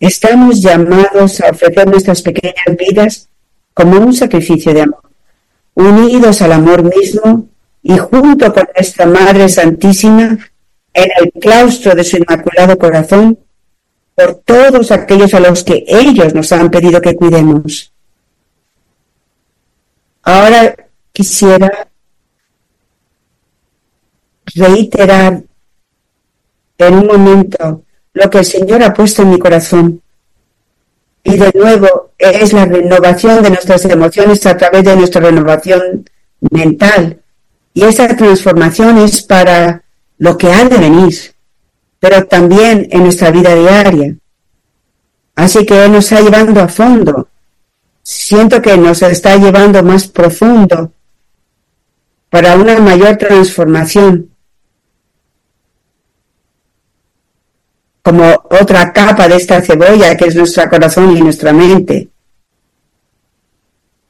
Estamos 0.01 0.63
llamados 0.63 1.41
a 1.41 1.51
ofrecer 1.51 1.89
nuestras 1.89 2.23
pequeñas 2.23 2.77
vidas 2.79 3.29
como 3.79 3.97
un 4.01 4.13
sacrificio 4.13 4.75
de 4.75 4.83
amor, 4.83 5.09
unidos 5.75 6.43
al 6.43 6.51
amor 6.51 6.83
mismo 6.83 7.47
y 7.81 7.97
junto 7.97 8.53
con 8.53 8.67
nuestra 8.75 9.07
Madre 9.07 9.49
Santísima 9.49 10.37
en 10.93 11.09
el 11.17 11.31
claustro 11.41 11.95
de 11.95 12.03
su 12.03 12.17
Inmaculado 12.17 12.77
Corazón, 12.77 13.39
por 14.17 14.35
todos 14.45 14.91
aquellos 14.91 15.33
a 15.33 15.39
los 15.39 15.63
que 15.63 15.85
ellos 15.87 16.35
nos 16.35 16.51
han 16.51 16.73
pedido 16.73 17.01
que 17.01 17.15
cuidemos. 17.15 17.93
Ahora 20.25 20.75
quisiera 21.13 21.87
reiterar 24.57 25.41
en 26.79 26.95
un 26.95 27.07
momento 27.07 27.85
lo 28.13 28.29
que 28.29 28.39
el 28.39 28.45
Señor 28.45 28.83
ha 28.83 28.93
puesto 28.93 29.23
en 29.23 29.31
mi 29.31 29.39
corazón. 29.39 30.03
Y 31.25 31.37
de 31.37 31.53
nuevo 31.55 32.11
es 32.19 32.53
la 32.53 32.65
renovación 32.65 33.43
de 33.43 33.51
nuestras 33.51 33.85
emociones 33.85 34.45
a 34.47 34.57
través 34.57 34.85
de 34.85 34.97
nuestra 34.97 35.21
renovación 35.21 36.09
mental. 36.51 37.21
Y 37.75 37.85
esa 37.85 38.09
transformación 38.17 38.99
es 38.99 39.23
para 39.23 39.83
lo 40.19 40.37
que 40.37 40.53
ha 40.53 40.65
de 40.65 40.79
venir 40.79 41.15
pero 42.01 42.27
también 42.27 42.89
en 42.91 43.03
nuestra 43.03 43.31
vida 43.31 43.55
diaria. 43.55 44.17
Así 45.35 45.65
que 45.65 45.85
Él 45.85 45.93
nos 45.93 46.11
está 46.11 46.21
llevando 46.21 46.61
a 46.61 46.69
fondo. 46.69 47.29
Siento 48.03 48.63
que 48.63 48.77
nos 48.77 49.03
está 49.03 49.37
llevando 49.37 49.83
más 49.83 50.07
profundo 50.07 50.93
para 52.31 52.57
una 52.57 52.79
mayor 52.79 53.17
transformación. 53.17 54.31
Como 58.09 58.25
otra 58.63 58.91
capa 58.91 59.29
de 59.29 59.37
esta 59.37 59.61
cebolla 59.61 60.17
que 60.17 60.29
es 60.29 60.35
nuestro 60.35 60.67
corazón 60.71 61.15
y 61.15 61.21
nuestra 61.21 61.53
mente. 61.53 62.09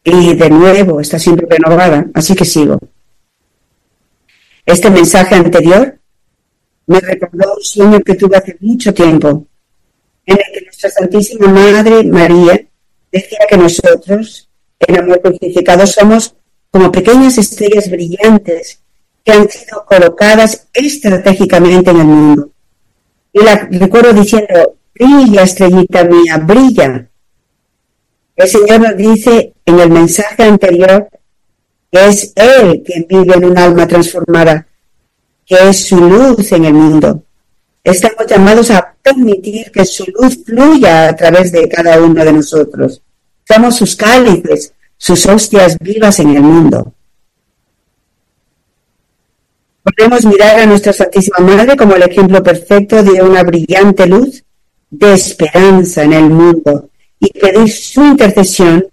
Y 0.05 0.37
de 0.37 0.51
nuevo 0.51 1.01
está 1.01 1.19
siempre 1.19 1.49
renovada, 1.51 2.07
así 2.15 2.37
que 2.37 2.45
sigo. 2.45 2.79
Este 4.65 4.89
mensaje 4.89 5.35
anterior 5.35 5.99
me 6.87 7.01
recordó 7.01 7.57
un 7.57 7.65
sueño 7.65 7.99
que 7.99 8.15
tuve 8.15 8.37
hace 8.37 8.57
mucho 8.61 8.95
tiempo, 8.95 9.45
en 10.27 10.37
el 10.37 10.45
que 10.55 10.65
nuestra 10.67 10.91
Santísima 10.91 11.49
Madre 11.49 12.05
María 12.05 12.69
decía 13.11 13.41
que 13.51 13.57
nosotros, 13.57 14.49
en 14.79 14.97
amor 14.97 15.21
crucificado, 15.23 15.85
somos 15.89 16.37
como 16.71 16.93
pequeñas 16.93 17.37
estrellas 17.37 17.91
brillantes 17.91 18.81
que 19.25 19.33
han 19.33 19.51
sido 19.51 19.85
colocadas 19.85 20.69
estratégicamente 20.73 21.91
en 21.91 21.97
el 21.97 22.07
mundo. 22.07 22.53
La 23.45 23.69
recuerdo 23.71 24.13
diciendo, 24.13 24.77
brilla 24.95 25.43
estrellita 25.43 26.05
mía, 26.05 26.39
brilla. 26.39 27.09
El 28.35 28.49
Señor 28.49 28.81
nos 28.81 28.97
dice 28.97 29.55
en 29.65 29.81
el 29.81 29.91
mensaje 29.91 30.45
anterior 30.45 31.09
que 31.91 32.07
es 32.07 32.33
Él 32.35 32.83
quien 32.85 33.07
vive 33.09 33.35
en 33.35 33.45
un 33.45 33.59
alma 33.59 33.87
transformada 33.87 34.67
que 35.47 35.57
es 35.69 35.87
su 35.87 35.97
luz 35.97 36.53
en 36.53 36.65
el 36.65 36.75
mundo. 36.75 37.23
Estamos 37.83 38.27
llamados 38.27 38.71
a 38.71 38.95
permitir 39.03 39.71
que 39.71 39.85
su 39.85 40.05
luz 40.07 40.45
fluya 40.45 41.09
a 41.09 41.17
través 41.17 41.53
de 41.53 41.69
cada 41.69 42.01
uno 42.03 42.25
de 42.25 42.33
nosotros. 42.33 43.01
Somos 43.47 43.77
sus 43.77 43.97
cálices, 43.97 44.75
sus 44.97 45.25
hostias 45.27 45.79
vivas 45.79 46.19
en 46.21 46.37
el 46.37 46.43
mundo. 46.43 46.93
Podemos 49.97 50.25
mirar 50.25 50.61
a 50.61 50.67
nuestra 50.67 50.93
Santísima 50.93 51.39
Madre 51.39 51.77
como 51.77 51.95
el 51.95 52.03
ejemplo 52.03 52.43
perfecto 52.43 53.03
de 53.03 53.23
una 53.23 53.43
brillante 53.43 54.07
luz 54.07 54.45
de 54.91 55.15
esperanza 55.15 56.03
en 56.03 56.13
el 56.13 56.31
mundo 56.31 56.91
y 57.19 57.31
pedir 57.33 57.71
su 57.71 58.05
intercesión 58.05 58.87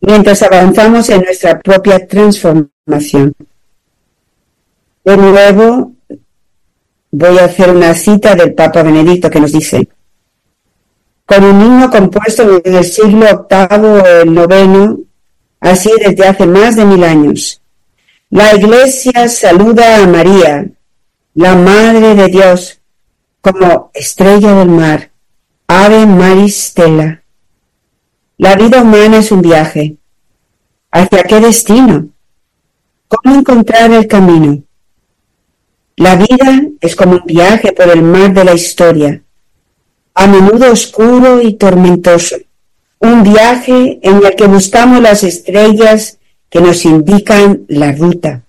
mientras 0.00 0.42
avanzamos 0.42 1.08
en 1.10 1.22
nuestra 1.22 1.58
propia 1.60 2.06
transformación. 2.06 3.32
De 5.04 5.16
nuevo, 5.16 5.92
voy 7.10 7.38
a 7.38 7.44
hacer 7.44 7.70
una 7.70 7.94
cita 7.94 8.34
del 8.34 8.54
Papa 8.54 8.82
Benedicto 8.82 9.30
que 9.30 9.40
nos 9.40 9.52
dice, 9.52 9.88
con 11.26 11.44
un 11.44 11.60
himno 11.60 11.90
compuesto 11.90 12.60
en 12.64 12.74
el 12.74 12.84
siglo 12.84 13.46
VIII 13.48 13.86
o 13.86 14.06
el 14.06 14.30
IX, 14.30 15.00
así 15.60 15.90
desde 16.04 16.26
hace 16.26 16.46
más 16.46 16.76
de 16.76 16.84
mil 16.84 17.04
años. 17.04 17.59
La 18.32 18.54
Iglesia 18.54 19.28
saluda 19.28 20.04
a 20.04 20.06
María, 20.06 20.64
la 21.34 21.56
Madre 21.56 22.14
de 22.14 22.28
Dios, 22.28 22.80
como 23.40 23.90
estrella 23.92 24.54
del 24.54 24.68
mar, 24.68 25.10
ave 25.66 26.06
maristela. 26.06 27.24
La 28.38 28.54
vida 28.54 28.82
humana 28.82 29.18
es 29.18 29.32
un 29.32 29.42
viaje. 29.42 29.96
¿Hacia 30.92 31.24
qué 31.24 31.40
destino? 31.40 32.10
¿Cómo 33.08 33.34
encontrar 33.34 33.90
el 33.90 34.06
camino? 34.06 34.62
La 35.96 36.14
vida 36.14 36.62
es 36.80 36.94
como 36.94 37.14
un 37.14 37.24
viaje 37.26 37.72
por 37.72 37.88
el 37.88 38.02
mar 38.04 38.32
de 38.32 38.44
la 38.44 38.54
historia, 38.54 39.24
a 40.14 40.28
menudo 40.28 40.70
oscuro 40.70 41.42
y 41.42 41.54
tormentoso, 41.54 42.36
un 43.00 43.24
viaje 43.24 43.98
en 44.00 44.24
el 44.24 44.36
que 44.36 44.46
buscamos 44.46 45.00
las 45.00 45.24
estrellas 45.24 46.19
que 46.50 46.60
nos 46.60 46.84
indican 46.84 47.64
la 47.68 47.92
ruta. 47.92 48.42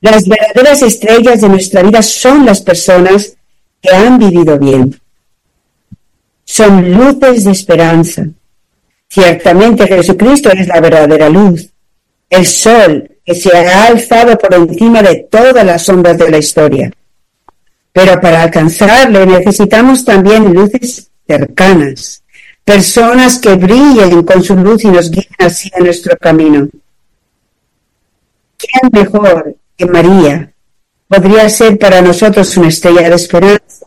Las 0.00 0.26
verdaderas 0.26 0.82
estrellas 0.82 1.40
de 1.40 1.48
nuestra 1.48 1.82
vida 1.82 2.02
son 2.02 2.46
las 2.46 2.62
personas 2.62 3.36
que 3.80 3.90
han 3.90 4.18
vivido 4.18 4.58
bien. 4.58 4.98
Son 6.44 6.92
luces 6.92 7.44
de 7.44 7.50
esperanza. 7.50 8.26
Ciertamente 9.08 9.86
Jesucristo 9.86 10.50
es 10.50 10.68
la 10.68 10.80
verdadera 10.80 11.28
luz, 11.28 11.68
el 12.30 12.46
sol 12.46 13.10
que 13.24 13.34
se 13.34 13.54
ha 13.54 13.86
alzado 13.86 14.38
por 14.38 14.54
encima 14.54 15.02
de 15.02 15.26
todas 15.30 15.64
las 15.64 15.84
sombras 15.84 16.16
de 16.16 16.30
la 16.30 16.38
historia. 16.38 16.90
Pero 17.92 18.20
para 18.20 18.42
alcanzarle 18.42 19.26
necesitamos 19.26 20.04
también 20.04 20.52
luces 20.52 21.10
cercanas, 21.26 22.21
personas 22.64 23.38
que 23.38 23.54
brillen 23.54 24.22
con 24.22 24.42
su 24.42 24.54
luz 24.56 24.84
y 24.84 24.88
nos 24.88 25.10
guíen 25.10 25.34
así 25.38 25.70
en 25.74 25.84
nuestro 25.84 26.16
camino. 26.16 26.68
¿Quién 28.56 28.90
mejor 28.92 29.56
que 29.76 29.86
María 29.86 30.52
podría 31.08 31.48
ser 31.48 31.78
para 31.78 32.00
nosotros 32.00 32.56
una 32.56 32.68
estrella 32.68 33.08
de 33.08 33.16
esperanza? 33.16 33.86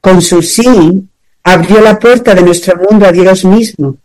Con 0.00 0.20
su 0.20 0.42
sí 0.42 1.08
abrió 1.42 1.80
la 1.80 1.98
puerta 1.98 2.34
de 2.34 2.42
nuestro 2.42 2.76
mundo 2.76 3.06
a 3.06 3.12
Dios 3.12 3.44
mismo. 3.44 3.96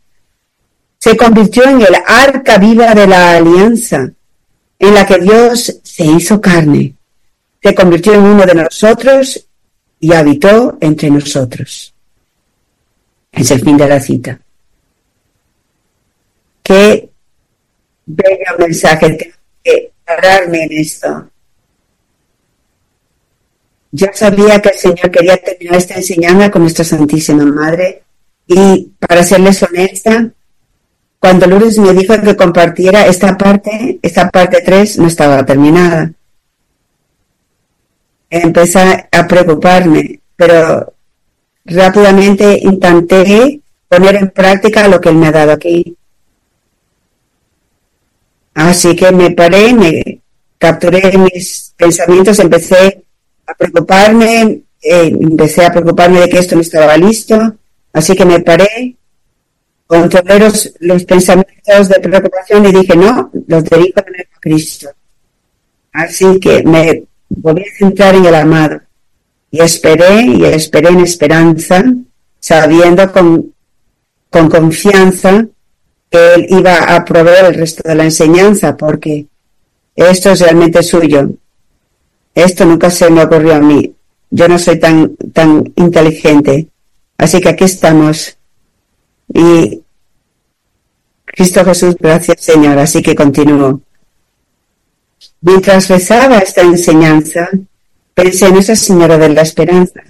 Se 0.97 1.15
convirtió 1.15 1.63
en 1.65 1.81
el 1.81 1.95
arca 2.05 2.57
viva 2.57 2.93
de 2.95 3.07
la 3.07 3.37
alianza, 3.37 4.09
en 4.79 4.93
la 4.93 5.05
que 5.05 5.19
Dios 5.19 5.79
se 5.83 6.05
hizo 6.05 6.39
carne, 6.39 6.95
se 7.61 7.75
convirtió 7.75 8.13
en 8.13 8.21
uno 8.21 8.45
de 8.45 8.55
nosotros 8.55 9.45
y 9.99 10.13
habitó 10.13 10.77
entre 10.79 11.09
nosotros. 11.09 11.93
Es 13.37 13.51
el 13.51 13.61
fin 13.61 13.77
de 13.77 13.87
la 13.87 13.99
cita. 13.99 14.39
Qué 16.63 17.09
bello 18.05 18.57
mensaje 18.57 19.33
que 19.63 19.91
pararme 20.03 20.63
en 20.63 20.71
esto. 20.73 21.29
Yo 23.91 24.07
sabía 24.13 24.59
que 24.59 24.69
el 24.69 24.77
Señor 24.77 25.11
quería 25.11 25.37
terminar 25.37 25.75
esta 25.75 25.95
enseñanza 25.95 26.51
con 26.51 26.63
nuestra 26.63 26.83
Santísima 26.83 27.45
Madre 27.45 28.03
y 28.47 28.91
para 28.99 29.23
serles 29.23 29.61
honesta, 29.63 30.29
cuando 31.19 31.47
Lourdes 31.47 31.77
me 31.77 31.93
dijo 31.93 32.19
que 32.19 32.35
compartiera 32.35 33.05
esta 33.05 33.37
parte, 33.37 33.99
esta 34.01 34.29
parte 34.29 34.61
3 34.65 34.99
no 34.99 35.07
estaba 35.07 35.45
terminada. 35.45 36.11
Empecé 38.29 39.07
a 39.11 39.27
preocuparme, 39.27 40.19
pero 40.35 40.93
rápidamente 41.67 42.59
intenté 42.61 43.61
poner 43.87 44.15
en 44.15 44.29
práctica 44.29 44.87
lo 44.87 44.99
que 44.99 45.09
él 45.09 45.15
me 45.15 45.27
ha 45.27 45.31
dado 45.31 45.51
aquí. 45.51 45.95
Así 48.53 48.95
que 48.95 49.11
me 49.11 49.31
paré, 49.31 49.73
me 49.73 50.19
capturé 50.57 51.15
mis 51.17 51.73
pensamientos, 51.77 52.39
empecé 52.39 53.03
a 53.45 53.53
preocuparme, 53.53 54.61
eh, 54.81 55.07
empecé 55.07 55.65
a 55.65 55.71
preocuparme 55.71 56.21
de 56.21 56.29
que 56.29 56.39
esto 56.39 56.55
no 56.55 56.61
estaba 56.61 56.97
listo, 56.97 57.55
así 57.93 58.15
que 58.15 58.25
me 58.25 58.39
paré, 58.39 58.95
controlé 59.85 60.39
los, 60.39 60.73
los 60.79 61.03
pensamientos 61.05 61.89
de 61.89 61.99
preocupación 61.99 62.65
y 62.65 62.71
dije, 62.71 62.95
no, 62.95 63.29
los 63.47 63.63
dirijo 63.63 63.99
a 63.99 64.39
Cristo. 64.39 64.89
Así 65.93 66.39
que 66.39 66.63
me 66.63 67.03
volví 67.29 67.61
a 67.61 67.77
centrar 67.77 68.15
en 68.15 68.25
el 68.25 68.35
amado 68.35 68.81
y 69.57 69.61
esperé 69.61 70.21
y 70.21 70.45
esperé 70.45 70.89
en 70.89 70.99
esperanza, 70.99 71.83
sabiendo 72.39 73.11
con, 73.11 73.53
con 74.29 74.49
confianza 74.49 75.47
que 76.11 76.33
Él 76.35 76.47
iba 76.49 76.95
a 76.95 77.03
proveer 77.03 77.45
el 77.45 77.55
resto 77.55 77.81
de 77.87 77.95
la 77.95 78.03
enseñanza, 78.03 78.77
porque 78.77 79.25
esto 79.95 80.31
es 80.31 80.41
realmente 80.41 80.83
suyo. 80.83 81.31
Esto 82.35 82.65
nunca 82.65 82.91
se 82.91 83.09
me 83.09 83.23
ocurrió 83.23 83.55
a 83.55 83.59
mí. 83.59 83.95
Yo 84.29 84.47
no 84.47 84.59
soy 84.59 84.79
tan, 84.79 85.15
tan 85.33 85.73
inteligente. 85.75 86.67
Así 87.17 87.41
que 87.41 87.49
aquí 87.49 87.63
estamos. 87.63 88.37
Y 89.33 89.81
Cristo 91.25 91.65
Jesús, 91.65 91.95
gracias 91.99 92.41
Señor. 92.41 92.77
Así 92.77 93.01
que 93.01 93.15
continúo. 93.15 93.81
Mientras 95.41 95.87
rezaba 95.87 96.37
esta 96.37 96.61
enseñanza, 96.61 97.49
pensé 98.17 98.47
en 98.47 98.57
esa 98.57 98.75
Señora 98.75 99.15
de 99.19 99.29
la 99.29 99.43
Esperanza. 99.43 100.01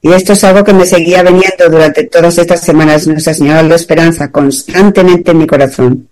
Y 0.00 0.12
esto 0.12 0.34
es 0.34 0.44
algo 0.44 0.62
que 0.62 0.72
me 0.72 0.86
seguía 0.86 1.24
veniendo 1.24 1.68
durante 1.68 2.04
todas 2.04 2.38
estas 2.38 2.60
semanas, 2.60 3.08
Nuestra 3.08 3.34
Señora 3.34 3.64
de 3.64 3.68
la 3.68 3.74
Esperanza, 3.74 4.30
constantemente 4.30 5.32
en 5.32 5.38
mi 5.38 5.46
corazón. 5.46 6.08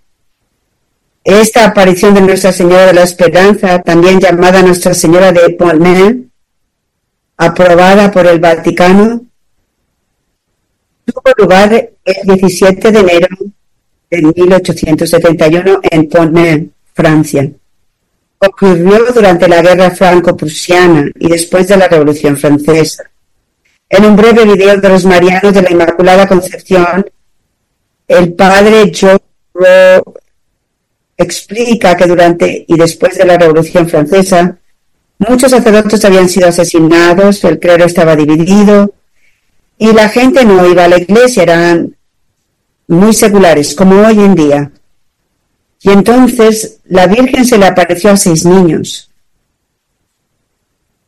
Esta 1.22 1.66
aparición 1.66 2.14
de 2.14 2.20
Nuestra 2.20 2.52
Señora 2.52 2.86
de 2.86 2.94
la 2.94 3.04
Esperanza, 3.04 3.80
también 3.80 4.18
llamada 4.18 4.60
Nuestra 4.60 4.92
Señora 4.92 5.30
de 5.30 5.50
Pontmercy, 5.50 6.28
aprobada 7.36 8.10
por 8.10 8.26
el 8.26 8.40
Vaticano, 8.40 9.24
tuvo 11.04 11.32
lugar 11.38 11.90
el 12.04 12.26
17 12.26 12.90
de 12.90 12.98
enero 12.98 13.28
de 14.10 14.20
1871 14.20 15.80
en 15.92 16.08
Pontmercy, 16.08 16.72
Francia. 16.92 17.52
Ocurrió 18.46 19.12
durante 19.12 19.48
la 19.48 19.62
Guerra 19.62 19.90
Franco-Prusiana 19.90 21.10
y 21.18 21.28
después 21.28 21.68
de 21.68 21.76
la 21.76 21.88
Revolución 21.88 22.36
Francesa. 22.36 23.04
En 23.88 24.04
un 24.04 24.16
breve 24.16 24.44
video 24.44 24.80
de 24.80 24.88
los 24.88 25.04
Marianos 25.04 25.54
de 25.54 25.62
la 25.62 25.70
Inmaculada 25.70 26.26
Concepción, 26.26 27.06
el 28.08 28.34
padre 28.34 28.92
Joe 28.92 29.18
explica 31.16 31.96
que 31.96 32.06
durante 32.06 32.64
y 32.66 32.76
después 32.76 33.16
de 33.16 33.24
la 33.24 33.38
Revolución 33.38 33.88
Francesa, 33.88 34.58
muchos 35.18 35.50
sacerdotes 35.50 36.04
habían 36.04 36.28
sido 36.28 36.48
asesinados, 36.48 37.44
el 37.44 37.58
clero 37.58 37.84
estaba 37.84 38.16
dividido 38.16 38.94
y 39.78 39.92
la 39.92 40.08
gente 40.08 40.44
no 40.44 40.66
iba 40.66 40.84
a 40.84 40.88
la 40.88 40.98
iglesia, 40.98 41.44
eran 41.44 41.96
muy 42.88 43.12
seculares, 43.12 43.74
como 43.74 44.06
hoy 44.06 44.20
en 44.20 44.34
día. 44.34 44.72
Y 45.84 45.90
entonces 45.90 46.80
la 46.86 47.06
Virgen 47.06 47.44
se 47.44 47.58
le 47.58 47.66
apareció 47.66 48.10
a 48.10 48.16
seis 48.16 48.46
niños. 48.46 49.10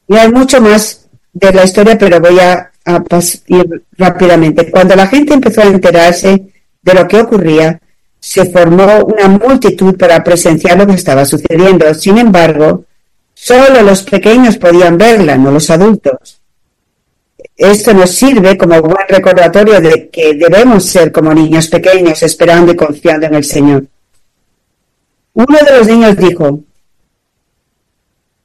Y 0.06 0.14
hay 0.14 0.30
mucho 0.30 0.60
más 0.60 1.08
de 1.32 1.52
la 1.52 1.64
historia, 1.64 1.96
pero 1.96 2.20
voy 2.20 2.38
a, 2.38 2.70
a 2.84 3.02
ir 3.46 3.82
rápidamente. 3.96 4.70
Cuando 4.70 4.94
la 4.94 5.06
gente 5.06 5.32
empezó 5.32 5.62
a 5.62 5.64
enterarse 5.64 6.52
de 6.82 6.94
lo 6.94 7.08
que 7.08 7.20
ocurría, 7.20 7.80
se 8.20 8.44
formó 8.50 9.02
una 9.06 9.28
multitud 9.28 9.96
para 9.96 10.22
presenciar 10.22 10.76
lo 10.76 10.86
que 10.86 10.92
estaba 10.92 11.24
sucediendo. 11.24 11.92
Sin 11.94 12.18
embargo, 12.18 12.84
solo 13.32 13.80
los 13.80 14.02
pequeños 14.02 14.58
podían 14.58 14.98
verla, 14.98 15.38
no 15.38 15.52
los 15.52 15.70
adultos. 15.70 16.38
Esto 17.56 17.94
nos 17.94 18.10
sirve 18.10 18.58
como 18.58 18.78
buen 18.82 19.08
recordatorio 19.08 19.80
de 19.80 20.10
que 20.10 20.34
debemos 20.34 20.84
ser 20.84 21.10
como 21.10 21.32
niños 21.32 21.68
pequeños, 21.68 22.22
esperando 22.22 22.72
y 22.72 22.76
confiando 22.76 23.26
en 23.26 23.36
el 23.36 23.44
Señor. 23.44 23.86
Uno 25.36 25.58
de 25.58 25.76
los 25.76 25.86
niños 25.86 26.16
dijo, 26.16 26.60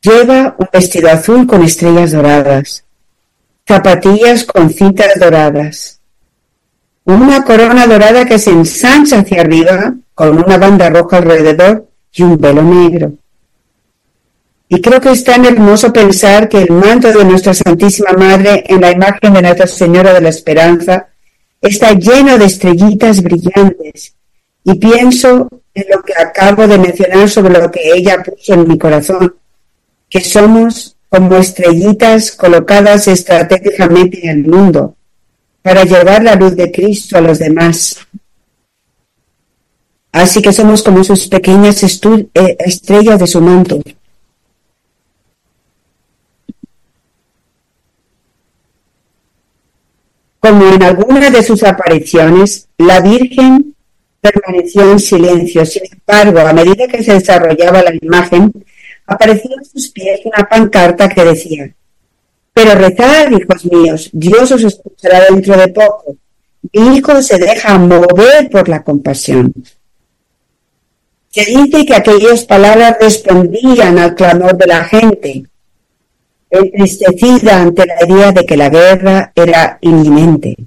lleva 0.02 0.58
un 0.60 0.68
vestido 0.74 1.10
azul 1.10 1.48
con 1.48 1.64
estrellas 1.64 2.12
doradas, 2.12 2.84
zapatillas 3.66 4.44
con 4.44 4.70
cintas 4.70 5.18
doradas, 5.18 6.02
una 7.06 7.46
corona 7.46 7.88
dorada 7.88 8.26
que 8.26 8.38
se 8.38 8.52
ensancha 8.52 9.20
hacia 9.20 9.40
arriba 9.40 9.94
con 10.14 10.38
una 10.38 10.58
banda 10.58 10.90
roja 10.90 11.20
alrededor 11.20 11.88
y 12.12 12.24
un 12.24 12.38
velo 12.38 12.62
negro. 12.62 13.14
Y 14.68 14.82
creo 14.82 15.00
que 15.00 15.12
es 15.12 15.24
tan 15.24 15.46
hermoso 15.46 15.94
pensar 15.94 16.50
que 16.50 16.64
el 16.64 16.72
manto 16.72 17.08
de 17.14 17.24
nuestra 17.24 17.54
Santísima 17.54 18.12
Madre 18.18 18.66
en 18.68 18.82
la 18.82 18.92
imagen 18.92 19.34
de 19.34 19.42
Nuestra 19.42 19.68
Señora 19.68 20.14
de 20.14 20.20
la 20.20 20.30
Esperanza 20.30 21.08
está 21.62 21.94
lleno 21.94 22.38
de 22.38 22.46
estrellitas 22.46 23.24
brillantes. 23.24 24.14
Y 24.66 24.76
pienso 24.76 25.48
en 25.74 25.86
lo 25.90 26.02
que 26.04 26.14
acabo 26.14 26.68
de 26.68 26.78
mencionar 26.78 27.30
sobre 27.30 27.62
lo 27.62 27.72
que 27.72 27.92
ella 27.94 28.22
puso 28.24 28.54
en 28.54 28.68
mi 28.68 28.78
corazón, 28.78 29.36
que 30.10 30.22
somos 30.22 30.98
como 31.10 31.36
estrellitas 31.36 32.32
colocadas 32.32 33.08
estratégicamente 33.08 34.24
en 34.24 34.30
el 34.30 34.48
mundo 34.48 34.96
para 35.62 35.84
llevar 35.84 36.24
la 36.24 36.36
luz 36.36 36.56
de 36.56 36.72
Cristo 36.72 37.18
a 37.18 37.22
los 37.22 37.40
demás. 37.40 37.98
Así 40.12 40.42
que 40.42 40.52
somos 40.52 40.84
como 40.84 41.04
sus 41.04 41.28
pequeñas 41.28 41.84
eh, 41.84 42.58
estrellas 42.60 43.20
de 43.20 43.28
su 43.28 43.42
manto. 43.42 43.80
Como 50.40 50.66
en 50.66 50.84
alguna 50.84 51.30
de 51.30 51.44
sus 51.44 51.64
apariciones, 51.64 52.68
la 52.78 53.00
Virgen 53.00 53.76
permaneció 54.22 54.92
en 54.92 55.00
silencio. 55.00 55.66
Sin 55.66 55.84
embargo, 55.92 56.40
a 56.40 56.54
medida 56.54 56.88
que 56.88 57.04
se 57.04 57.14
desarrollaba 57.14 57.82
la 57.82 57.94
imagen, 58.00 58.52
apareció 59.06 59.52
en 59.58 59.66
sus 59.66 59.90
pies 59.90 60.22
una 60.26 60.48
pancarta 60.48 61.10
que 61.10 61.26
decía, 61.26 61.74
pero 62.54 62.76
rezad, 62.76 63.32
hijos 63.32 63.66
míos, 63.66 64.10
Dios 64.14 64.52
os 64.52 64.64
escuchará 64.64 65.26
dentro 65.30 65.58
de 65.58 65.68
poco. 65.70 66.16
Mi 66.74 66.98
hijo 66.98 67.22
se 67.22 67.38
deja 67.38 67.78
mover 67.78 68.50
por 68.50 68.70
la 68.70 68.84
compasión. 68.84 69.54
Se 71.30 71.46
dice 71.46 71.86
que 71.86 71.96
aquellas 71.96 72.44
palabras 72.44 72.98
respondían 73.00 73.98
al 73.98 74.16
clamor 74.16 74.58
de 74.58 74.68
la 74.68 74.84
gente, 74.84 75.44
entristecida 76.50 77.62
ante 77.62 77.86
la 77.86 78.06
idea 78.06 78.32
de 78.34 78.46
que 78.46 78.58
la 78.58 78.70
guerra 78.70 79.32
era 79.34 79.78
inminente. 79.82 80.58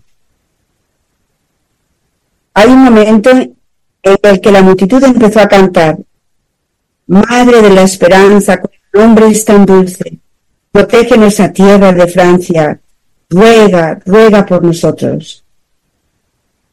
Hay 2.54 2.70
un 2.70 2.84
momento 2.84 3.30
en 3.30 3.56
el 4.02 4.40
que 4.40 4.52
la 4.52 4.62
multitud 4.62 5.02
empezó 5.02 5.40
a 5.40 5.48
cantar, 5.48 5.98
Madre 7.06 7.60
de 7.60 7.70
la 7.70 7.82
Esperanza, 7.82 8.60
con 8.60 8.70
nombre 8.92 9.28
es 9.28 9.44
tan 9.44 9.66
dulce, 9.66 10.18
protege 10.72 11.18
nuestra 11.18 11.52
tierra 11.52 11.92
de 11.92 12.06
Francia, 12.06 12.80
ruega, 13.28 14.00
ruega 14.06 14.46
por 14.46 14.64
nosotros. 14.64 15.44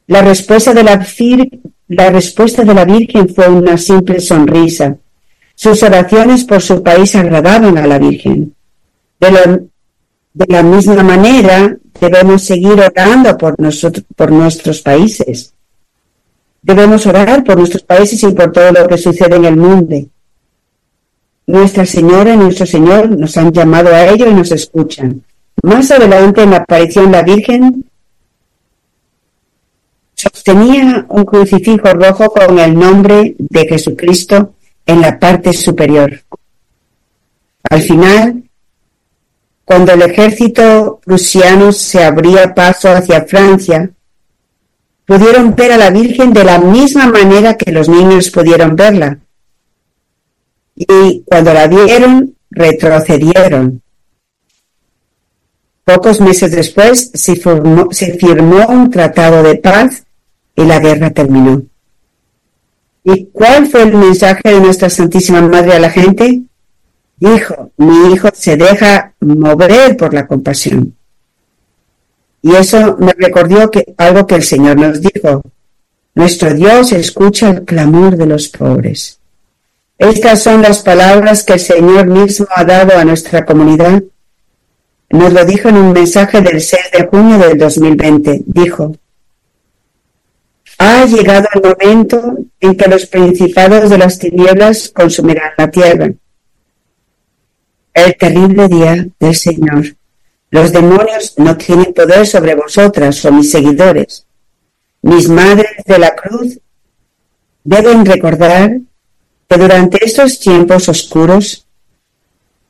La 0.08 0.22
respuesta 0.22 0.74
de 0.74 0.84
la, 0.84 1.06
la 1.88 2.10
respuesta 2.10 2.63
de 2.63 2.74
la 2.74 2.86
Virgen 2.86 3.28
fue 3.28 3.50
una 3.50 3.78
simple 3.78 4.20
sonrisa. 4.20 4.96
Sus 5.56 5.84
oraciones 5.84 6.46
por 6.46 6.62
su 6.62 6.82
país 6.82 7.15
agradaban 7.15 7.78
a 7.78 7.88
la 7.88 8.00
Virgen. 8.00 8.54
De, 9.20 9.67
de 10.34 10.46
la 10.48 10.63
misma 10.63 11.04
manera, 11.04 11.76
debemos 12.00 12.44
seguir 12.44 12.80
orando 12.80 13.38
por, 13.38 13.56
por 14.15 14.32
nuestros 14.32 14.82
países. 14.82 15.54
Debemos 16.62 17.06
orar 17.08 17.43
por 17.43 17.58
nuestros 17.58 17.84
países 17.84 18.21
y 18.24 18.32
por 18.34 18.52
todo 18.52 18.71
lo 18.71 18.88
que 18.88 18.97
sucede 18.97 19.36
en 19.36 19.45
el 19.45 19.58
mundo. 19.58 19.95
Nuestra 21.47 21.86
Señora 21.86 22.34
y 22.34 22.38
nuestro 22.38 22.65
Señor 22.65 23.10
nos 23.10 23.36
han 23.38 23.52
llamado 23.52 23.89
a 23.89 24.06
ello 24.08 24.30
y 24.30 24.34
nos 24.34 24.52
escuchan. 24.52 25.24
Más 25.63 25.91
adelante 25.91 26.43
en 26.43 26.52
la 26.52 26.58
aparición 26.58 27.12
la 27.12 27.24
Virgen 27.24 27.86
sostenía 30.13 31.06
un 31.10 31.26
crucifijo 31.26 31.93
rojo 31.93 32.30
con 32.30 32.60
el 32.60 32.78
nombre 32.78 33.36
de 33.38 33.67
Jesucristo 33.67 34.54
en 34.86 35.02
la 35.02 35.19
parte 35.19 35.54
superior. 35.54 36.21
Al 37.69 37.82
final, 37.82 38.43
cuando 39.65 39.93
el 39.93 40.02
ejército 40.04 41.00
prusiano 41.04 41.71
se 41.71 42.04
abría 42.04 42.54
paso 42.54 42.89
hacia 42.89 43.26
Francia, 43.26 43.89
pudieron 45.12 45.54
ver 45.58 45.74
a 45.74 45.78
la 45.78 45.89
Virgen 45.89 46.32
de 46.32 46.45
la 46.45 46.58
misma 46.58 47.06
manera 47.08 47.58
que 47.58 47.69
los 47.74 47.89
niños 47.89 48.30
pudieron 48.30 48.78
verla, 48.78 49.19
y 50.74 51.21
cuando 51.26 51.54
la 51.54 51.67
vieron, 51.67 52.38
retrocedieron. 52.50 53.82
Pocos 55.84 56.21
meses 56.21 56.52
después 56.52 57.12
se, 57.13 57.36
se 57.91 58.13
firmó 58.13 58.67
un 58.69 58.89
tratado 58.89 59.43
de 59.43 59.56
paz 59.56 60.06
y 60.56 60.63
la 60.63 60.80
guerra 60.80 61.10
terminó. 61.10 61.62
¿Y 63.04 63.26
cuál 63.34 63.67
fue 63.67 63.82
el 63.82 63.93
mensaje 63.93 64.41
de 64.45 64.62
nuestra 64.62 64.89
Santísima 64.89 65.41
Madre 65.41 65.74
a 65.74 65.80
la 65.82 65.89
gente? 65.89 66.43
Dijo, 67.17 67.71
mi 67.76 68.13
hijo 68.13 68.30
se 68.34 68.56
deja 68.56 69.13
mover 69.19 69.97
por 69.97 70.13
la 70.13 70.26
compasión. 70.26 70.95
Y 72.41 72.56
eso 72.56 72.97
me 72.99 73.13
recordó 73.13 73.69
que 73.69 73.93
algo 73.97 74.25
que 74.25 74.36
el 74.36 74.43
Señor 74.43 74.77
nos 74.77 75.01
dijo. 75.01 75.41
Nuestro 76.15 76.54
Dios 76.54 76.91
escucha 76.91 77.49
el 77.49 77.63
clamor 77.63 78.17
de 78.17 78.25
los 78.25 78.49
pobres. 78.49 79.19
Estas 79.97 80.41
son 80.41 80.62
las 80.62 80.80
palabras 80.80 81.43
que 81.43 81.54
el 81.54 81.60
Señor 81.60 82.08
mismo 82.08 82.47
ha 82.56 82.63
dado 82.63 82.97
a 82.97 83.06
nuestra 83.06 83.45
comunidad. 83.45 84.04
Nos 85.12 85.34
lo 85.34 85.45
dijo 85.45 85.69
en 85.69 85.77
un 85.77 85.93
mensaje 85.93 86.41
del 86.41 86.60
6 86.60 86.82
de 86.93 87.08
junio 87.08 87.38
del 87.38 87.58
2020. 87.58 88.41
Dijo, 88.45 88.95
ha 90.80 91.06
llegado 91.06 91.47
el 91.54 91.62
momento 91.62 92.38
en 92.60 92.75
que 92.75 92.88
los 92.88 93.06
principados 93.06 93.88
de 93.91 93.99
las 93.99 94.17
tinieblas 94.17 94.89
consumirán 94.89 95.51
la 95.56 95.69
tierra. 95.69 96.10
El 97.93 98.17
terrible 98.17 98.67
día 98.67 99.08
del 99.19 99.36
Señor. 99.36 99.86
Los 100.51 100.73
demonios 100.73 101.33
no 101.37 101.55
tienen 101.55 101.93
poder 101.93 102.27
sobre 102.27 102.55
vosotras 102.55 103.23
o 103.23 103.31
mis 103.31 103.49
seguidores. 103.49 104.25
Mis 105.01 105.29
madres 105.29 105.83
de 105.85 105.97
la 105.97 106.13
cruz 106.13 106.59
deben 107.63 108.05
recordar 108.05 108.77
que 109.47 109.57
durante 109.57 110.05
estos 110.05 110.39
tiempos 110.39 110.89
oscuros, 110.89 111.65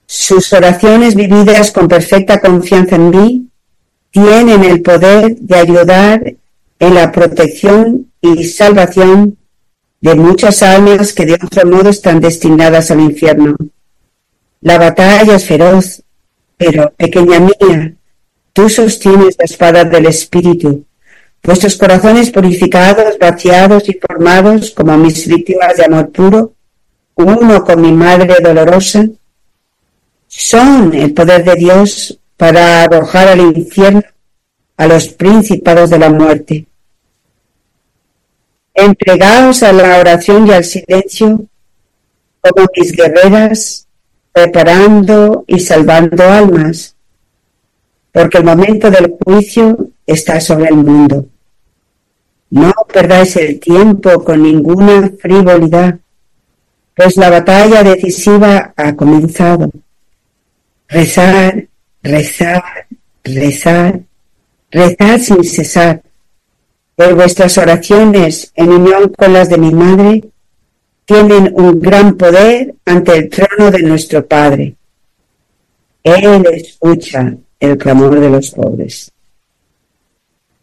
sus 0.05 0.53
oraciones 0.53 1.15
vividas 1.15 1.71
con 1.71 1.87
perfecta 1.87 2.39
confianza 2.39 2.97
en 2.97 3.09
mí 3.09 3.47
tienen 4.11 4.63
el 4.63 4.81
poder 4.83 5.35
de 5.37 5.55
ayudar 5.55 6.35
en 6.77 6.93
la 6.93 7.11
protección 7.11 8.11
y 8.21 8.43
salvación 8.43 9.37
de 10.01 10.15
muchas 10.15 10.61
almas 10.61 11.13
que 11.13 11.25
de 11.25 11.33
otro 11.33 11.67
modo 11.67 11.89
están 11.89 12.19
destinadas 12.19 12.91
al 12.91 12.99
infierno. 12.99 13.55
La 14.61 14.77
batalla 14.77 15.35
es 15.35 15.45
feroz, 15.45 16.03
pero, 16.62 16.93
pequeña 16.95 17.39
mía, 17.39 17.95
tú 18.54 18.69
sostienes 18.69 19.36
la 19.39 19.45
espada 19.45 19.84
del 19.84 20.06
Espíritu. 20.06 20.86
Vuestros 21.41 21.76
corazones 21.76 22.30
purificados, 22.30 23.17
vaciados 23.17 23.89
y 23.89 23.93
formados 23.93 24.69
como 24.69 24.95
mis 24.95 25.28
víctimas 25.28 25.78
de 25.78 25.86
amor 25.86 26.12
puro, 26.12 26.54
uno 27.15 27.65
con 27.65 27.82
mi 27.82 27.91
Madre 27.91 28.36
dolorosa, 28.43 29.08
son 30.28 30.93
el 30.93 31.12
poder 31.15 31.43
de 31.43 31.56
Dios 31.56 32.19
para 32.38 32.84
arrojar 32.84 33.30
al 33.30 33.39
infierno 33.39 34.04
a 34.78 34.86
los 34.86 35.08
principados 35.08 35.89
de 35.89 35.97
la 35.97 36.12
muerte. 36.12 36.67
Entregaos 38.76 39.63
a 39.63 39.74
la 39.74 39.97
oración 39.97 40.45
y 40.45 40.52
al 40.52 40.63
silencio 40.63 41.43
como 42.39 42.67
mis 42.76 42.91
guerreras, 42.91 43.88
preparando 44.31 45.43
y 45.47 45.59
salvando 45.59 46.23
almas, 46.23 46.95
porque 48.11 48.37
el 48.37 48.43
momento 48.43 48.89
del 48.89 49.15
juicio 49.23 49.89
está 50.05 50.39
sobre 50.39 50.69
el 50.69 50.75
mundo. 50.75 51.25
No 52.49 52.73
perdáis 52.91 53.35
el 53.37 53.59
tiempo 53.59 54.23
con 54.23 54.43
ninguna 54.43 55.09
frivolidad 55.19 55.99
pues 56.95 57.17
la 57.17 57.29
batalla 57.29 57.83
decisiva 57.83 58.73
ha 58.75 58.95
comenzado. 58.95 59.71
Rezar, 60.87 61.67
rezar, 62.03 62.63
rezar, 63.23 64.01
rezar 64.69 65.19
sin 65.19 65.43
cesar. 65.43 66.03
Por 66.95 67.15
vuestras 67.15 67.57
oraciones 67.57 68.51
en 68.55 68.69
unión 68.69 69.13
con 69.17 69.33
las 69.33 69.49
de 69.49 69.57
mi 69.57 69.71
madre 69.71 70.23
tienen 71.12 71.54
un 71.54 71.80
gran 71.80 72.15
poder 72.15 72.76
ante 72.86 73.17
el 73.17 73.30
trono 73.30 73.69
de 73.69 73.84
nuestro 73.84 74.26
Padre. 74.26 74.76
Él 76.04 76.45
escucha 76.54 77.36
el 77.60 77.78
clamor 77.78 78.19
de 78.19 78.30
los 78.30 78.52
pobres. 78.52 79.12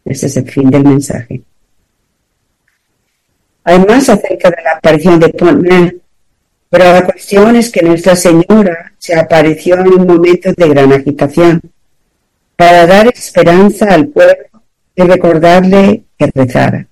Este 0.03 0.25
es 0.25 0.37
el 0.37 0.49
fin 0.49 0.69
del 0.69 0.83
mensaje. 0.83 1.41
Hay 3.63 3.79
más 3.79 4.09
acerca 4.09 4.49
de 4.49 4.63
la 4.63 4.71
aparición 4.71 5.19
de 5.19 5.29
Pontmer 5.29 5.99
pero 6.69 6.85
la 6.85 7.03
cuestión 7.03 7.55
es 7.55 7.71
que 7.71 7.83
Nuestra 7.83 8.15
Señora 8.15 8.93
se 8.97 9.15
apareció 9.15 9.75
en 9.79 9.87
un 9.87 10.05
momento 10.05 10.53
de 10.55 10.69
gran 10.69 10.93
agitación 10.93 11.61
para 12.55 12.85
dar 12.85 13.07
esperanza 13.07 13.91
al 13.91 14.07
pueblo 14.09 14.61
y 14.95 15.01
recordarle 15.01 16.03
que 16.17 16.31
rezara. 16.33 16.85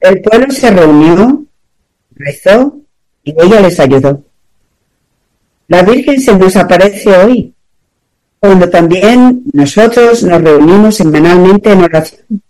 El 0.00 0.20
pueblo 0.20 0.50
se 0.50 0.70
reunió, 0.70 1.44
rezó 2.16 2.78
y 3.22 3.30
ella 3.30 3.60
les 3.60 3.78
ayudó. 3.80 4.22
La 5.68 5.82
Virgen 5.82 6.20
se 6.20 6.36
nos 6.36 6.56
aparece 6.56 7.16
hoy, 7.16 7.54
cuando 8.38 8.68
también 8.68 9.42
nosotros 9.52 10.22
nos 10.22 10.42
reunimos 10.42 10.96
semanalmente 10.96 11.72
en 11.72 11.82
oración 11.82 12.42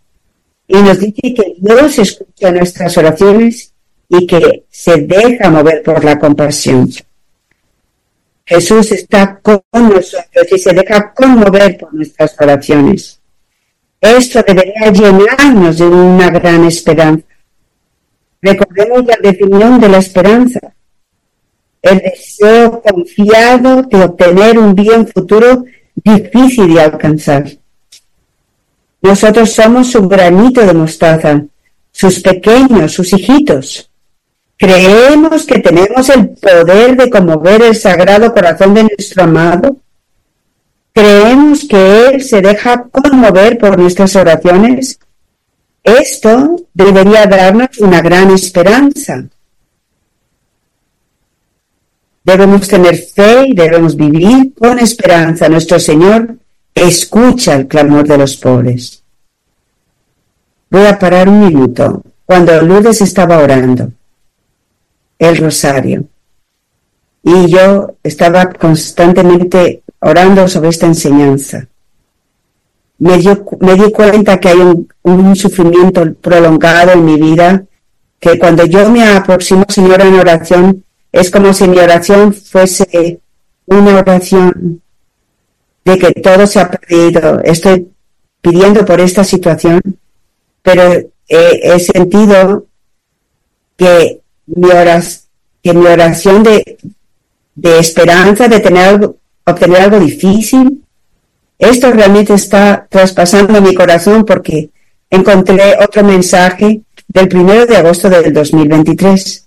y 0.66 0.76
nos 0.76 0.98
dice 0.98 1.34
que 1.34 1.54
Dios 1.58 1.98
escucha 1.98 2.50
nuestras 2.50 2.96
oraciones 2.96 3.72
y 4.08 4.26
que 4.26 4.64
se 4.70 5.02
deja 5.02 5.50
mover 5.50 5.82
por 5.82 6.04
la 6.04 6.18
compasión. 6.18 6.90
Jesús 8.46 8.92
está 8.92 9.40
con 9.40 9.62
nosotros 9.72 10.46
y 10.50 10.58
se 10.58 10.72
deja 10.72 11.12
conmover 11.14 11.78
por 11.78 11.94
nuestras 11.94 12.34
oraciones. 12.40 13.20
Esto 14.00 14.42
debería 14.46 14.90
llenarnos 14.92 15.78
de 15.78 15.86
una 15.86 16.28
gran 16.30 16.64
esperanza. 16.64 17.24
Recordemos 18.44 19.06
la 19.06 19.16
definición 19.22 19.80
de 19.80 19.88
la 19.88 19.98
esperanza. 19.98 20.60
El 21.80 21.98
deseo 21.98 22.82
confiado 22.82 23.82
de 23.84 24.04
obtener 24.04 24.58
un 24.58 24.74
bien 24.74 25.08
futuro 25.08 25.64
difícil 25.94 26.74
de 26.74 26.82
alcanzar. 26.82 27.44
Nosotros 29.00 29.50
somos 29.50 29.90
su 29.90 30.06
granito 30.06 30.60
de 30.60 30.74
mostaza, 30.74 31.42
sus 31.90 32.20
pequeños, 32.20 32.92
sus 32.92 33.14
hijitos. 33.14 33.90
Creemos 34.58 35.46
que 35.46 35.60
tenemos 35.60 36.10
el 36.10 36.28
poder 36.28 36.98
de 36.98 37.08
conmover 37.08 37.62
el 37.62 37.74
sagrado 37.74 38.34
corazón 38.34 38.74
de 38.74 38.82
nuestro 38.82 39.22
amado. 39.24 39.78
Creemos 40.92 41.64
que 41.66 42.08
Él 42.08 42.22
se 42.22 42.42
deja 42.42 42.88
conmover 42.90 43.56
por 43.56 43.78
nuestras 43.78 44.14
oraciones. 44.16 44.98
Esto 45.84 46.56
debería 46.72 47.26
darnos 47.26 47.78
una 47.78 48.00
gran 48.00 48.30
esperanza. 48.30 49.22
Debemos 52.24 52.66
tener 52.66 52.96
fe 52.96 53.48
y 53.48 53.54
debemos 53.54 53.94
vivir 53.94 54.54
con 54.54 54.78
esperanza. 54.78 55.46
Nuestro 55.50 55.78
Señor 55.78 56.38
escucha 56.74 57.54
el 57.56 57.68
clamor 57.68 58.08
de 58.08 58.16
los 58.16 58.34
pobres. 58.38 59.02
Voy 60.70 60.86
a 60.86 60.98
parar 60.98 61.28
un 61.28 61.40
minuto. 61.40 62.02
Cuando 62.24 62.62
Lourdes 62.62 63.02
estaba 63.02 63.38
orando, 63.38 63.92
el 65.18 65.36
rosario. 65.36 66.06
Y 67.22 67.50
yo 67.50 67.96
estaba 68.02 68.50
constantemente 68.54 69.82
orando 70.00 70.48
sobre 70.48 70.70
esta 70.70 70.86
enseñanza. 70.86 71.68
Me, 72.98 73.18
me 73.60 73.74
di 73.74 73.92
cuenta 73.92 74.38
que 74.38 74.48
hay 74.48 74.58
un, 74.58 74.88
un, 75.02 75.36
sufrimiento 75.36 76.14
prolongado 76.14 76.92
en 76.92 77.04
mi 77.04 77.16
vida, 77.16 77.64
que 78.20 78.38
cuando 78.38 78.64
yo 78.64 78.88
me 78.90 79.04
aproximo, 79.04 79.64
Señor, 79.68 80.00
en 80.00 80.14
oración, 80.14 80.84
es 81.12 81.30
como 81.30 81.52
si 81.52 81.68
mi 81.68 81.78
oración 81.78 82.32
fuese 82.32 83.20
una 83.66 83.98
oración 83.98 84.80
de 85.84 85.98
que 85.98 86.12
todo 86.12 86.46
se 86.46 86.60
ha 86.60 86.70
perdido. 86.70 87.40
Estoy 87.42 87.88
pidiendo 88.40 88.84
por 88.84 89.00
esta 89.00 89.24
situación, 89.24 89.80
pero 90.62 90.82
he 91.28 91.78
sentido 91.80 92.66
que 93.76 94.20
mi 94.46 94.70
oración, 94.70 95.24
que 95.62 95.72
mi 95.72 95.86
oración 95.86 96.42
de, 96.42 96.78
de 97.54 97.78
esperanza, 97.78 98.48
de 98.48 98.60
tener 98.60 99.10
obtener 99.46 99.82
algo 99.82 100.00
difícil, 100.00 100.83
esto 101.58 101.92
realmente 101.92 102.34
está 102.34 102.86
traspasando 102.88 103.60
mi 103.60 103.74
corazón 103.74 104.24
porque 104.24 104.70
encontré 105.10 105.76
otro 105.82 106.02
mensaje 106.04 106.82
del 107.08 107.28
primero 107.28 107.66
de 107.66 107.76
agosto 107.76 108.08
del 108.10 108.32
2023. 108.32 109.46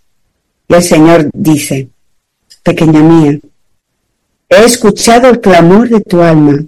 Y 0.70 0.74
el 0.74 0.84
Señor 0.84 1.30
dice, 1.34 1.90
pequeña 2.64 3.02
mía, 3.02 3.40
he 4.50 4.64
escuchado 4.64 5.30
el 5.30 5.40
clamor 5.40 5.90
de 5.90 6.02
tu 6.02 6.22
alma 6.22 6.64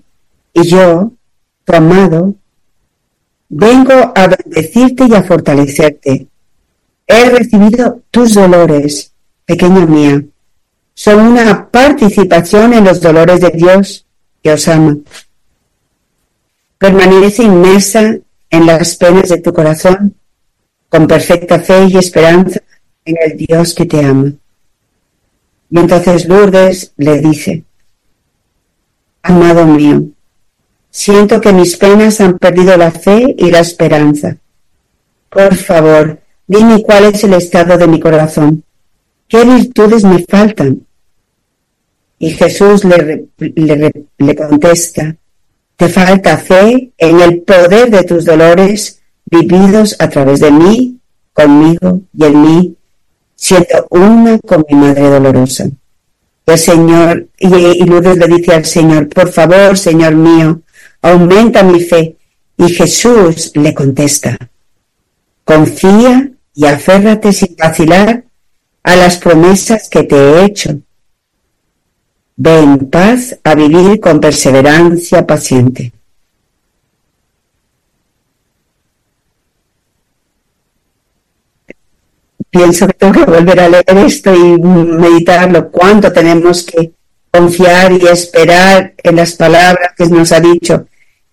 y 0.53 0.67
yo, 0.67 1.11
tu 1.65 1.73
amado, 1.73 2.33
vengo 3.49 4.13
a 4.15 4.27
bendecirte 4.27 5.05
y 5.07 5.13
a 5.13 5.23
fortalecerte 5.23 6.29
He 7.11 7.27
recibido 7.31 8.03
tus 8.11 8.35
dolores, 8.35 9.11
pequeña 9.43 9.83
mía. 9.87 10.21
Son 10.93 11.19
una 11.19 11.67
participación 11.67 12.71
en 12.75 12.83
los 12.83 13.01
dolores 13.01 13.41
de 13.41 13.49
Dios 13.49 14.05
que 14.43 14.51
os 14.51 14.67
ama. 14.67 14.95
Permanece 16.79 17.43
inmersa 17.43 18.17
en 18.49 18.65
las 18.65 18.95
penas 18.95 19.29
de 19.29 19.37
tu 19.37 19.53
corazón, 19.53 20.15
con 20.89 21.05
perfecta 21.05 21.59
fe 21.59 21.85
y 21.87 21.97
esperanza 21.97 22.59
en 23.05 23.15
el 23.21 23.37
Dios 23.37 23.75
que 23.75 23.85
te 23.85 24.03
ama. 24.03 24.33
Y 25.69 25.77
entonces 25.77 26.25
Lourdes 26.27 26.93
le 26.97 27.19
dice, 27.19 27.63
Amado 29.21 29.67
mío, 29.67 30.05
siento 30.89 31.39
que 31.39 31.53
mis 31.53 31.77
penas 31.77 32.19
han 32.21 32.39
perdido 32.39 32.75
la 32.75 32.89
fe 32.89 33.35
y 33.37 33.51
la 33.51 33.59
esperanza. 33.59 34.37
Por 35.29 35.53
favor, 35.55 36.19
Dime 36.49 36.81
cuál 36.81 37.05
es 37.05 37.23
el 37.23 37.35
estado 37.35 37.77
de 37.77 37.87
mi 37.87 37.99
corazón. 37.99 38.63
¿Qué 39.27 39.45
virtudes 39.45 40.03
me 40.03 40.25
faltan? 40.27 40.83
Y 42.17 42.31
Jesús 42.31 42.83
le, 42.85 43.27
le, 43.37 44.35
contesta, 44.35 45.15
te 45.79 45.87
falta 45.87 46.37
fe 46.37 46.91
en 46.97 47.21
el 47.21 47.41
poder 47.43 47.89
de 47.89 48.03
tus 48.03 48.25
dolores 48.25 48.99
vividos 49.23 49.95
a 49.99 50.09
través 50.09 50.41
de 50.41 50.51
mí, 50.51 50.99
conmigo 51.31 52.01
y 52.13 52.25
en 52.25 52.41
mí, 52.41 52.75
siendo 53.33 53.87
una 53.91 54.37
con 54.39 54.65
mi 54.69 54.75
Madre 54.75 55.09
dolorosa. 55.09 55.69
El 56.45 56.57
Señor, 56.57 57.27
y, 57.37 57.47
y 57.47 57.85
Lourdes 57.85 58.17
le 58.17 58.27
dice 58.27 58.55
al 58.55 58.65
Señor, 58.65 59.07
por 59.07 59.31
favor, 59.31 59.77
Señor 59.77 60.15
mío, 60.15 60.59
aumenta 61.01 61.63
mi 61.63 61.79
fe. 61.79 62.17
Y 62.57 62.73
Jesús 62.73 63.53
le 63.55 63.73
contesta, 63.73 64.37
confía 65.45 66.29
y 66.55 66.65
aférrate 66.65 67.31
sin 67.31 67.55
vacilar 67.55 68.25
a 68.83 68.95
las 68.97 69.15
promesas 69.15 69.87
que 69.87 70.03
te 70.03 70.17
he 70.17 70.43
hecho. 70.43 70.77
Ve 72.41 72.57
en 72.57 72.89
paz 72.89 73.37
a 73.43 73.53
vivir 73.53 73.99
con 73.99 74.21
perseverancia 74.21 75.27
paciente. 75.27 75.91
Pienso 82.49 82.87
que 82.87 82.93
tengo 82.93 83.11
que 83.13 83.25
volver 83.29 83.59
a 83.59 83.67
leer 83.67 83.97
esto 84.05 84.33
y 84.33 84.57
meditarlo, 84.57 85.69
cuánto 85.69 86.13
tenemos 86.13 86.63
que 86.63 86.93
confiar 87.29 87.91
y 87.91 88.07
esperar 88.07 88.93
en 89.03 89.17
las 89.17 89.33
palabras 89.33 89.91
que 89.97 90.05
nos 90.05 90.31
ha 90.31 90.39
dicho. 90.39 90.87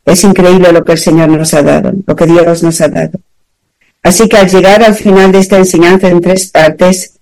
Es 0.04 0.24
increíble 0.24 0.72
lo 0.72 0.84
que 0.84 0.92
el 0.92 0.98
Señor 0.98 1.28
nos 1.28 1.54
ha 1.54 1.62
dado, 1.62 1.92
lo 2.04 2.16
que 2.16 2.26
Dios 2.26 2.64
nos 2.64 2.80
ha 2.80 2.88
dado. 2.88 3.20
Así 4.02 4.28
que 4.28 4.38
al 4.38 4.50
llegar 4.50 4.82
al 4.82 4.96
final 4.96 5.30
de 5.30 5.38
esta 5.38 5.56
enseñanza 5.56 6.08
en 6.08 6.20
tres 6.20 6.48
partes, 6.50 7.15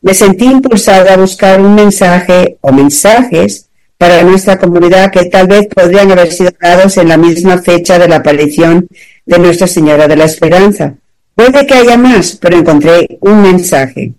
me 0.00 0.14
sentí 0.14 0.44
impulsada 0.44 1.14
a 1.14 1.16
buscar 1.16 1.60
un 1.60 1.74
mensaje 1.74 2.58
o 2.60 2.72
mensajes 2.72 3.68
para 3.96 4.22
nuestra 4.22 4.58
comunidad 4.58 5.10
que 5.10 5.24
tal 5.24 5.48
vez 5.48 5.66
podrían 5.66 6.10
haber 6.12 6.30
sido 6.32 6.52
dados 6.60 6.96
en 6.98 7.08
la 7.08 7.16
misma 7.16 7.58
fecha 7.58 7.98
de 7.98 8.08
la 8.08 8.16
aparición 8.16 8.86
de 9.26 9.38
Nuestra 9.38 9.66
Señora 9.66 10.06
de 10.06 10.16
la 10.16 10.24
Esperanza. 10.24 10.94
Puede 11.34 11.66
que 11.66 11.74
haya 11.74 11.96
más, 11.96 12.36
pero 12.40 12.56
encontré 12.56 13.18
un 13.20 13.42
mensaje. 13.42 14.12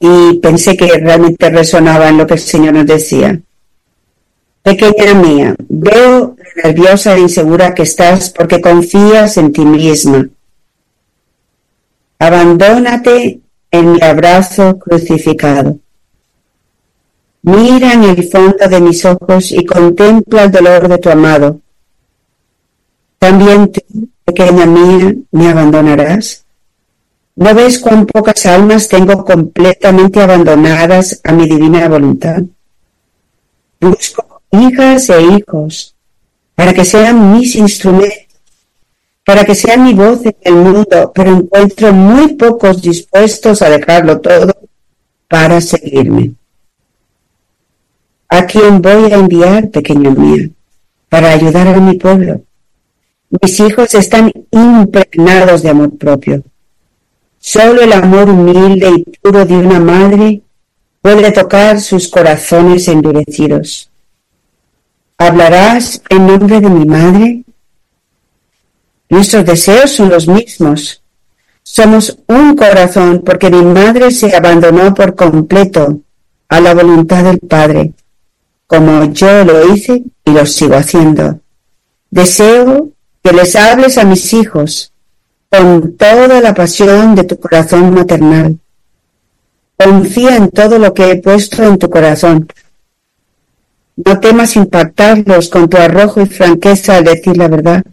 Y 0.00 0.38
pensé 0.38 0.76
que 0.76 0.86
realmente 0.98 1.48
resonaba 1.50 2.08
en 2.08 2.18
lo 2.18 2.26
que 2.26 2.34
el 2.34 2.40
Señor 2.40 2.74
nos 2.74 2.86
decía. 2.86 3.40
Pequeña 4.62 5.14
mía, 5.14 5.56
veo 5.68 6.36
nerviosa 6.62 7.16
e 7.16 7.20
insegura 7.20 7.74
que 7.74 7.82
estás 7.82 8.30
porque 8.30 8.60
confías 8.60 9.36
en 9.36 9.52
ti 9.52 9.64
misma. 9.64 10.28
Abandónate 12.18 13.40
en 13.70 13.92
mi 13.92 14.02
abrazo 14.02 14.78
crucificado. 14.78 15.78
Mira 17.42 17.92
en 17.92 18.04
el 18.04 18.28
fondo 18.28 18.68
de 18.68 18.80
mis 18.80 19.04
ojos 19.04 19.52
y 19.52 19.64
contempla 19.64 20.44
el 20.44 20.50
dolor 20.50 20.88
de 20.88 20.98
tu 20.98 21.10
amado. 21.10 21.60
También 23.18 23.70
tú, 23.70 23.80
pequeña 24.24 24.66
mía, 24.66 25.14
me 25.30 25.48
abandonarás. 25.48 26.44
¿No 27.36 27.54
ves 27.54 27.78
cuán 27.78 28.04
pocas 28.04 28.44
almas 28.46 28.88
tengo 28.88 29.24
completamente 29.24 30.20
abandonadas 30.20 31.20
a 31.22 31.32
mi 31.32 31.46
divina 31.46 31.88
voluntad? 31.88 32.42
Busco 33.80 34.42
hijas 34.50 35.08
e 35.10 35.22
hijos 35.22 35.94
para 36.56 36.74
que 36.74 36.84
sean 36.84 37.32
mis 37.32 37.54
instrumentos, 37.54 38.26
para 39.28 39.44
que 39.44 39.54
sean 39.54 39.84
mi 39.84 39.92
voz 39.92 40.24
en 40.24 40.34
el 40.40 40.54
mundo, 40.54 41.12
pero 41.14 41.36
encuentro 41.36 41.92
muy 41.92 42.28
pocos 42.28 42.80
dispuestos 42.80 43.60
a 43.60 43.68
dejarlo 43.68 44.22
todo 44.22 44.56
para 45.28 45.60
seguirme. 45.60 46.32
¿A 48.30 48.46
quién 48.46 48.80
voy 48.80 49.12
a 49.12 49.16
enviar, 49.16 49.68
pequeño 49.68 50.12
mío, 50.12 50.48
para 51.10 51.30
ayudar 51.30 51.68
a 51.68 51.78
mi 51.78 51.98
pueblo? 51.98 52.40
Mis 53.42 53.60
hijos 53.60 53.94
están 53.94 54.32
impregnados 54.50 55.62
de 55.62 55.68
amor 55.68 55.98
propio. 55.98 56.42
Solo 57.38 57.82
el 57.82 57.92
amor 57.92 58.30
humilde 58.30 58.88
y 58.96 59.04
puro 59.18 59.44
de 59.44 59.58
una 59.58 59.78
madre 59.78 60.40
puede 61.02 61.32
tocar 61.32 61.82
sus 61.82 62.08
corazones 62.08 62.88
endurecidos. 62.88 63.90
¿Hablarás 65.18 66.00
en 66.08 66.26
nombre 66.26 66.62
de 66.62 66.70
mi 66.70 66.86
madre? 66.86 67.44
Nuestros 69.08 69.44
deseos 69.44 69.90
son 69.90 70.10
los 70.10 70.28
mismos. 70.28 71.02
Somos 71.62 72.18
un 72.26 72.56
corazón 72.56 73.22
porque 73.24 73.50
mi 73.50 73.62
madre 73.62 74.10
se 74.10 74.34
abandonó 74.34 74.94
por 74.94 75.14
completo 75.14 76.00
a 76.48 76.60
la 76.60 76.74
voluntad 76.74 77.24
del 77.24 77.38
Padre, 77.38 77.92
como 78.66 79.12
yo 79.12 79.44
lo 79.44 79.74
hice 79.74 80.02
y 80.24 80.30
lo 80.30 80.46
sigo 80.46 80.76
haciendo. 80.76 81.40
Deseo 82.10 82.88
que 83.22 83.32
les 83.32 83.54
hables 83.54 83.98
a 83.98 84.04
mis 84.04 84.32
hijos 84.32 84.92
con 85.50 85.96
toda 85.96 86.40
la 86.40 86.54
pasión 86.54 87.14
de 87.14 87.24
tu 87.24 87.38
corazón 87.38 87.94
maternal. 87.94 88.58
Confía 89.76 90.36
en 90.36 90.50
todo 90.50 90.78
lo 90.78 90.92
que 90.92 91.10
he 91.10 91.16
puesto 91.16 91.62
en 91.64 91.78
tu 91.78 91.88
corazón. 91.88 92.48
No 93.96 94.20
temas 94.20 94.56
impactarlos 94.56 95.48
con 95.48 95.68
tu 95.68 95.76
arrojo 95.76 96.20
y 96.20 96.26
franqueza 96.26 96.96
al 96.96 97.04
decir 97.04 97.36
la 97.36 97.48
verdad. 97.48 97.84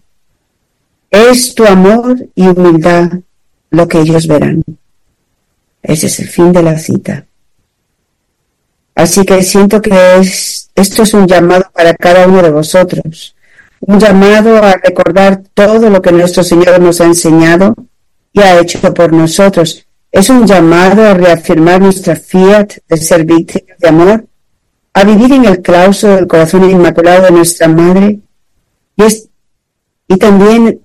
Es 1.16 1.56
tu 1.56 1.66
amor 1.66 2.18
y 2.36 2.46
humildad 2.46 3.10
lo 3.70 3.88
que 3.88 4.02
ellos 4.02 4.28
verán. 4.28 4.62
Ese 5.82 6.08
es 6.08 6.20
el 6.20 6.28
fin 6.28 6.52
de 6.52 6.62
la 6.62 6.78
cita. 6.78 7.26
Así 8.94 9.24
que 9.24 9.42
siento 9.42 9.82
que 9.82 10.18
es, 10.18 10.70
esto 10.76 11.04
es 11.04 11.14
un 11.14 11.26
llamado 11.26 11.72
para 11.74 11.94
cada 11.94 12.28
uno 12.28 12.42
de 12.42 12.50
vosotros, 12.50 13.34
un 13.80 13.98
llamado 13.98 14.58
a 14.58 14.74
recordar 14.74 15.42
todo 15.54 15.90
lo 15.90 16.02
que 16.02 16.12
nuestro 16.12 16.44
Señor 16.44 16.82
nos 16.82 17.00
ha 17.00 17.06
enseñado 17.06 17.74
y 18.34 18.42
ha 18.42 18.60
hecho 18.60 18.94
por 18.94 19.14
nosotros. 19.14 19.88
Es 20.12 20.28
un 20.30 20.46
llamado 20.46 21.02
a 21.02 21.14
reafirmar 21.14 21.80
nuestra 21.80 22.18
fiat 22.18 22.74
de 22.90 22.98
servicio 22.98 23.62
de 23.80 23.88
amor, 23.88 24.26
a 24.94 25.06
vivir 25.06 25.32
en 25.32 25.46
el 25.46 25.62
claustro 25.62 26.18
del 26.18 26.28
corazón 26.28 26.70
inmaculado 26.70 27.24
de 27.24 27.32
nuestra 27.32 27.70
Madre 27.70 28.20
y 30.08 30.18
también 30.18 30.82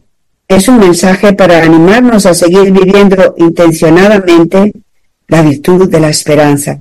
es 0.50 0.66
un 0.66 0.78
mensaje 0.78 1.32
para 1.32 1.62
animarnos 1.62 2.26
a 2.26 2.34
seguir 2.34 2.72
viviendo 2.72 3.36
intencionadamente 3.38 4.72
la 5.28 5.42
virtud 5.42 5.88
de 5.88 6.00
la 6.00 6.08
esperanza, 6.08 6.80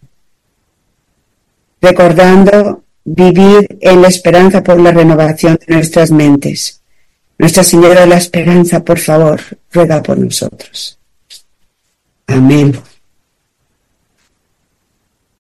recordando 1.80 2.84
vivir 3.06 3.78
en 3.80 4.02
la 4.02 4.08
esperanza 4.08 4.64
por 4.64 4.80
la 4.80 4.92
renovación 4.92 5.60
de 5.68 5.76
nuestras 5.76 6.10
mentes. 6.10 6.82
Nuestra 7.38 7.64
Señora 7.64 8.02
de 8.02 8.08
la 8.08 8.18
Esperanza, 8.18 8.84
por 8.84 8.98
favor, 8.98 9.40
ruega 9.72 10.02
por 10.02 10.18
nosotros. 10.18 10.98
Amén. 12.26 12.74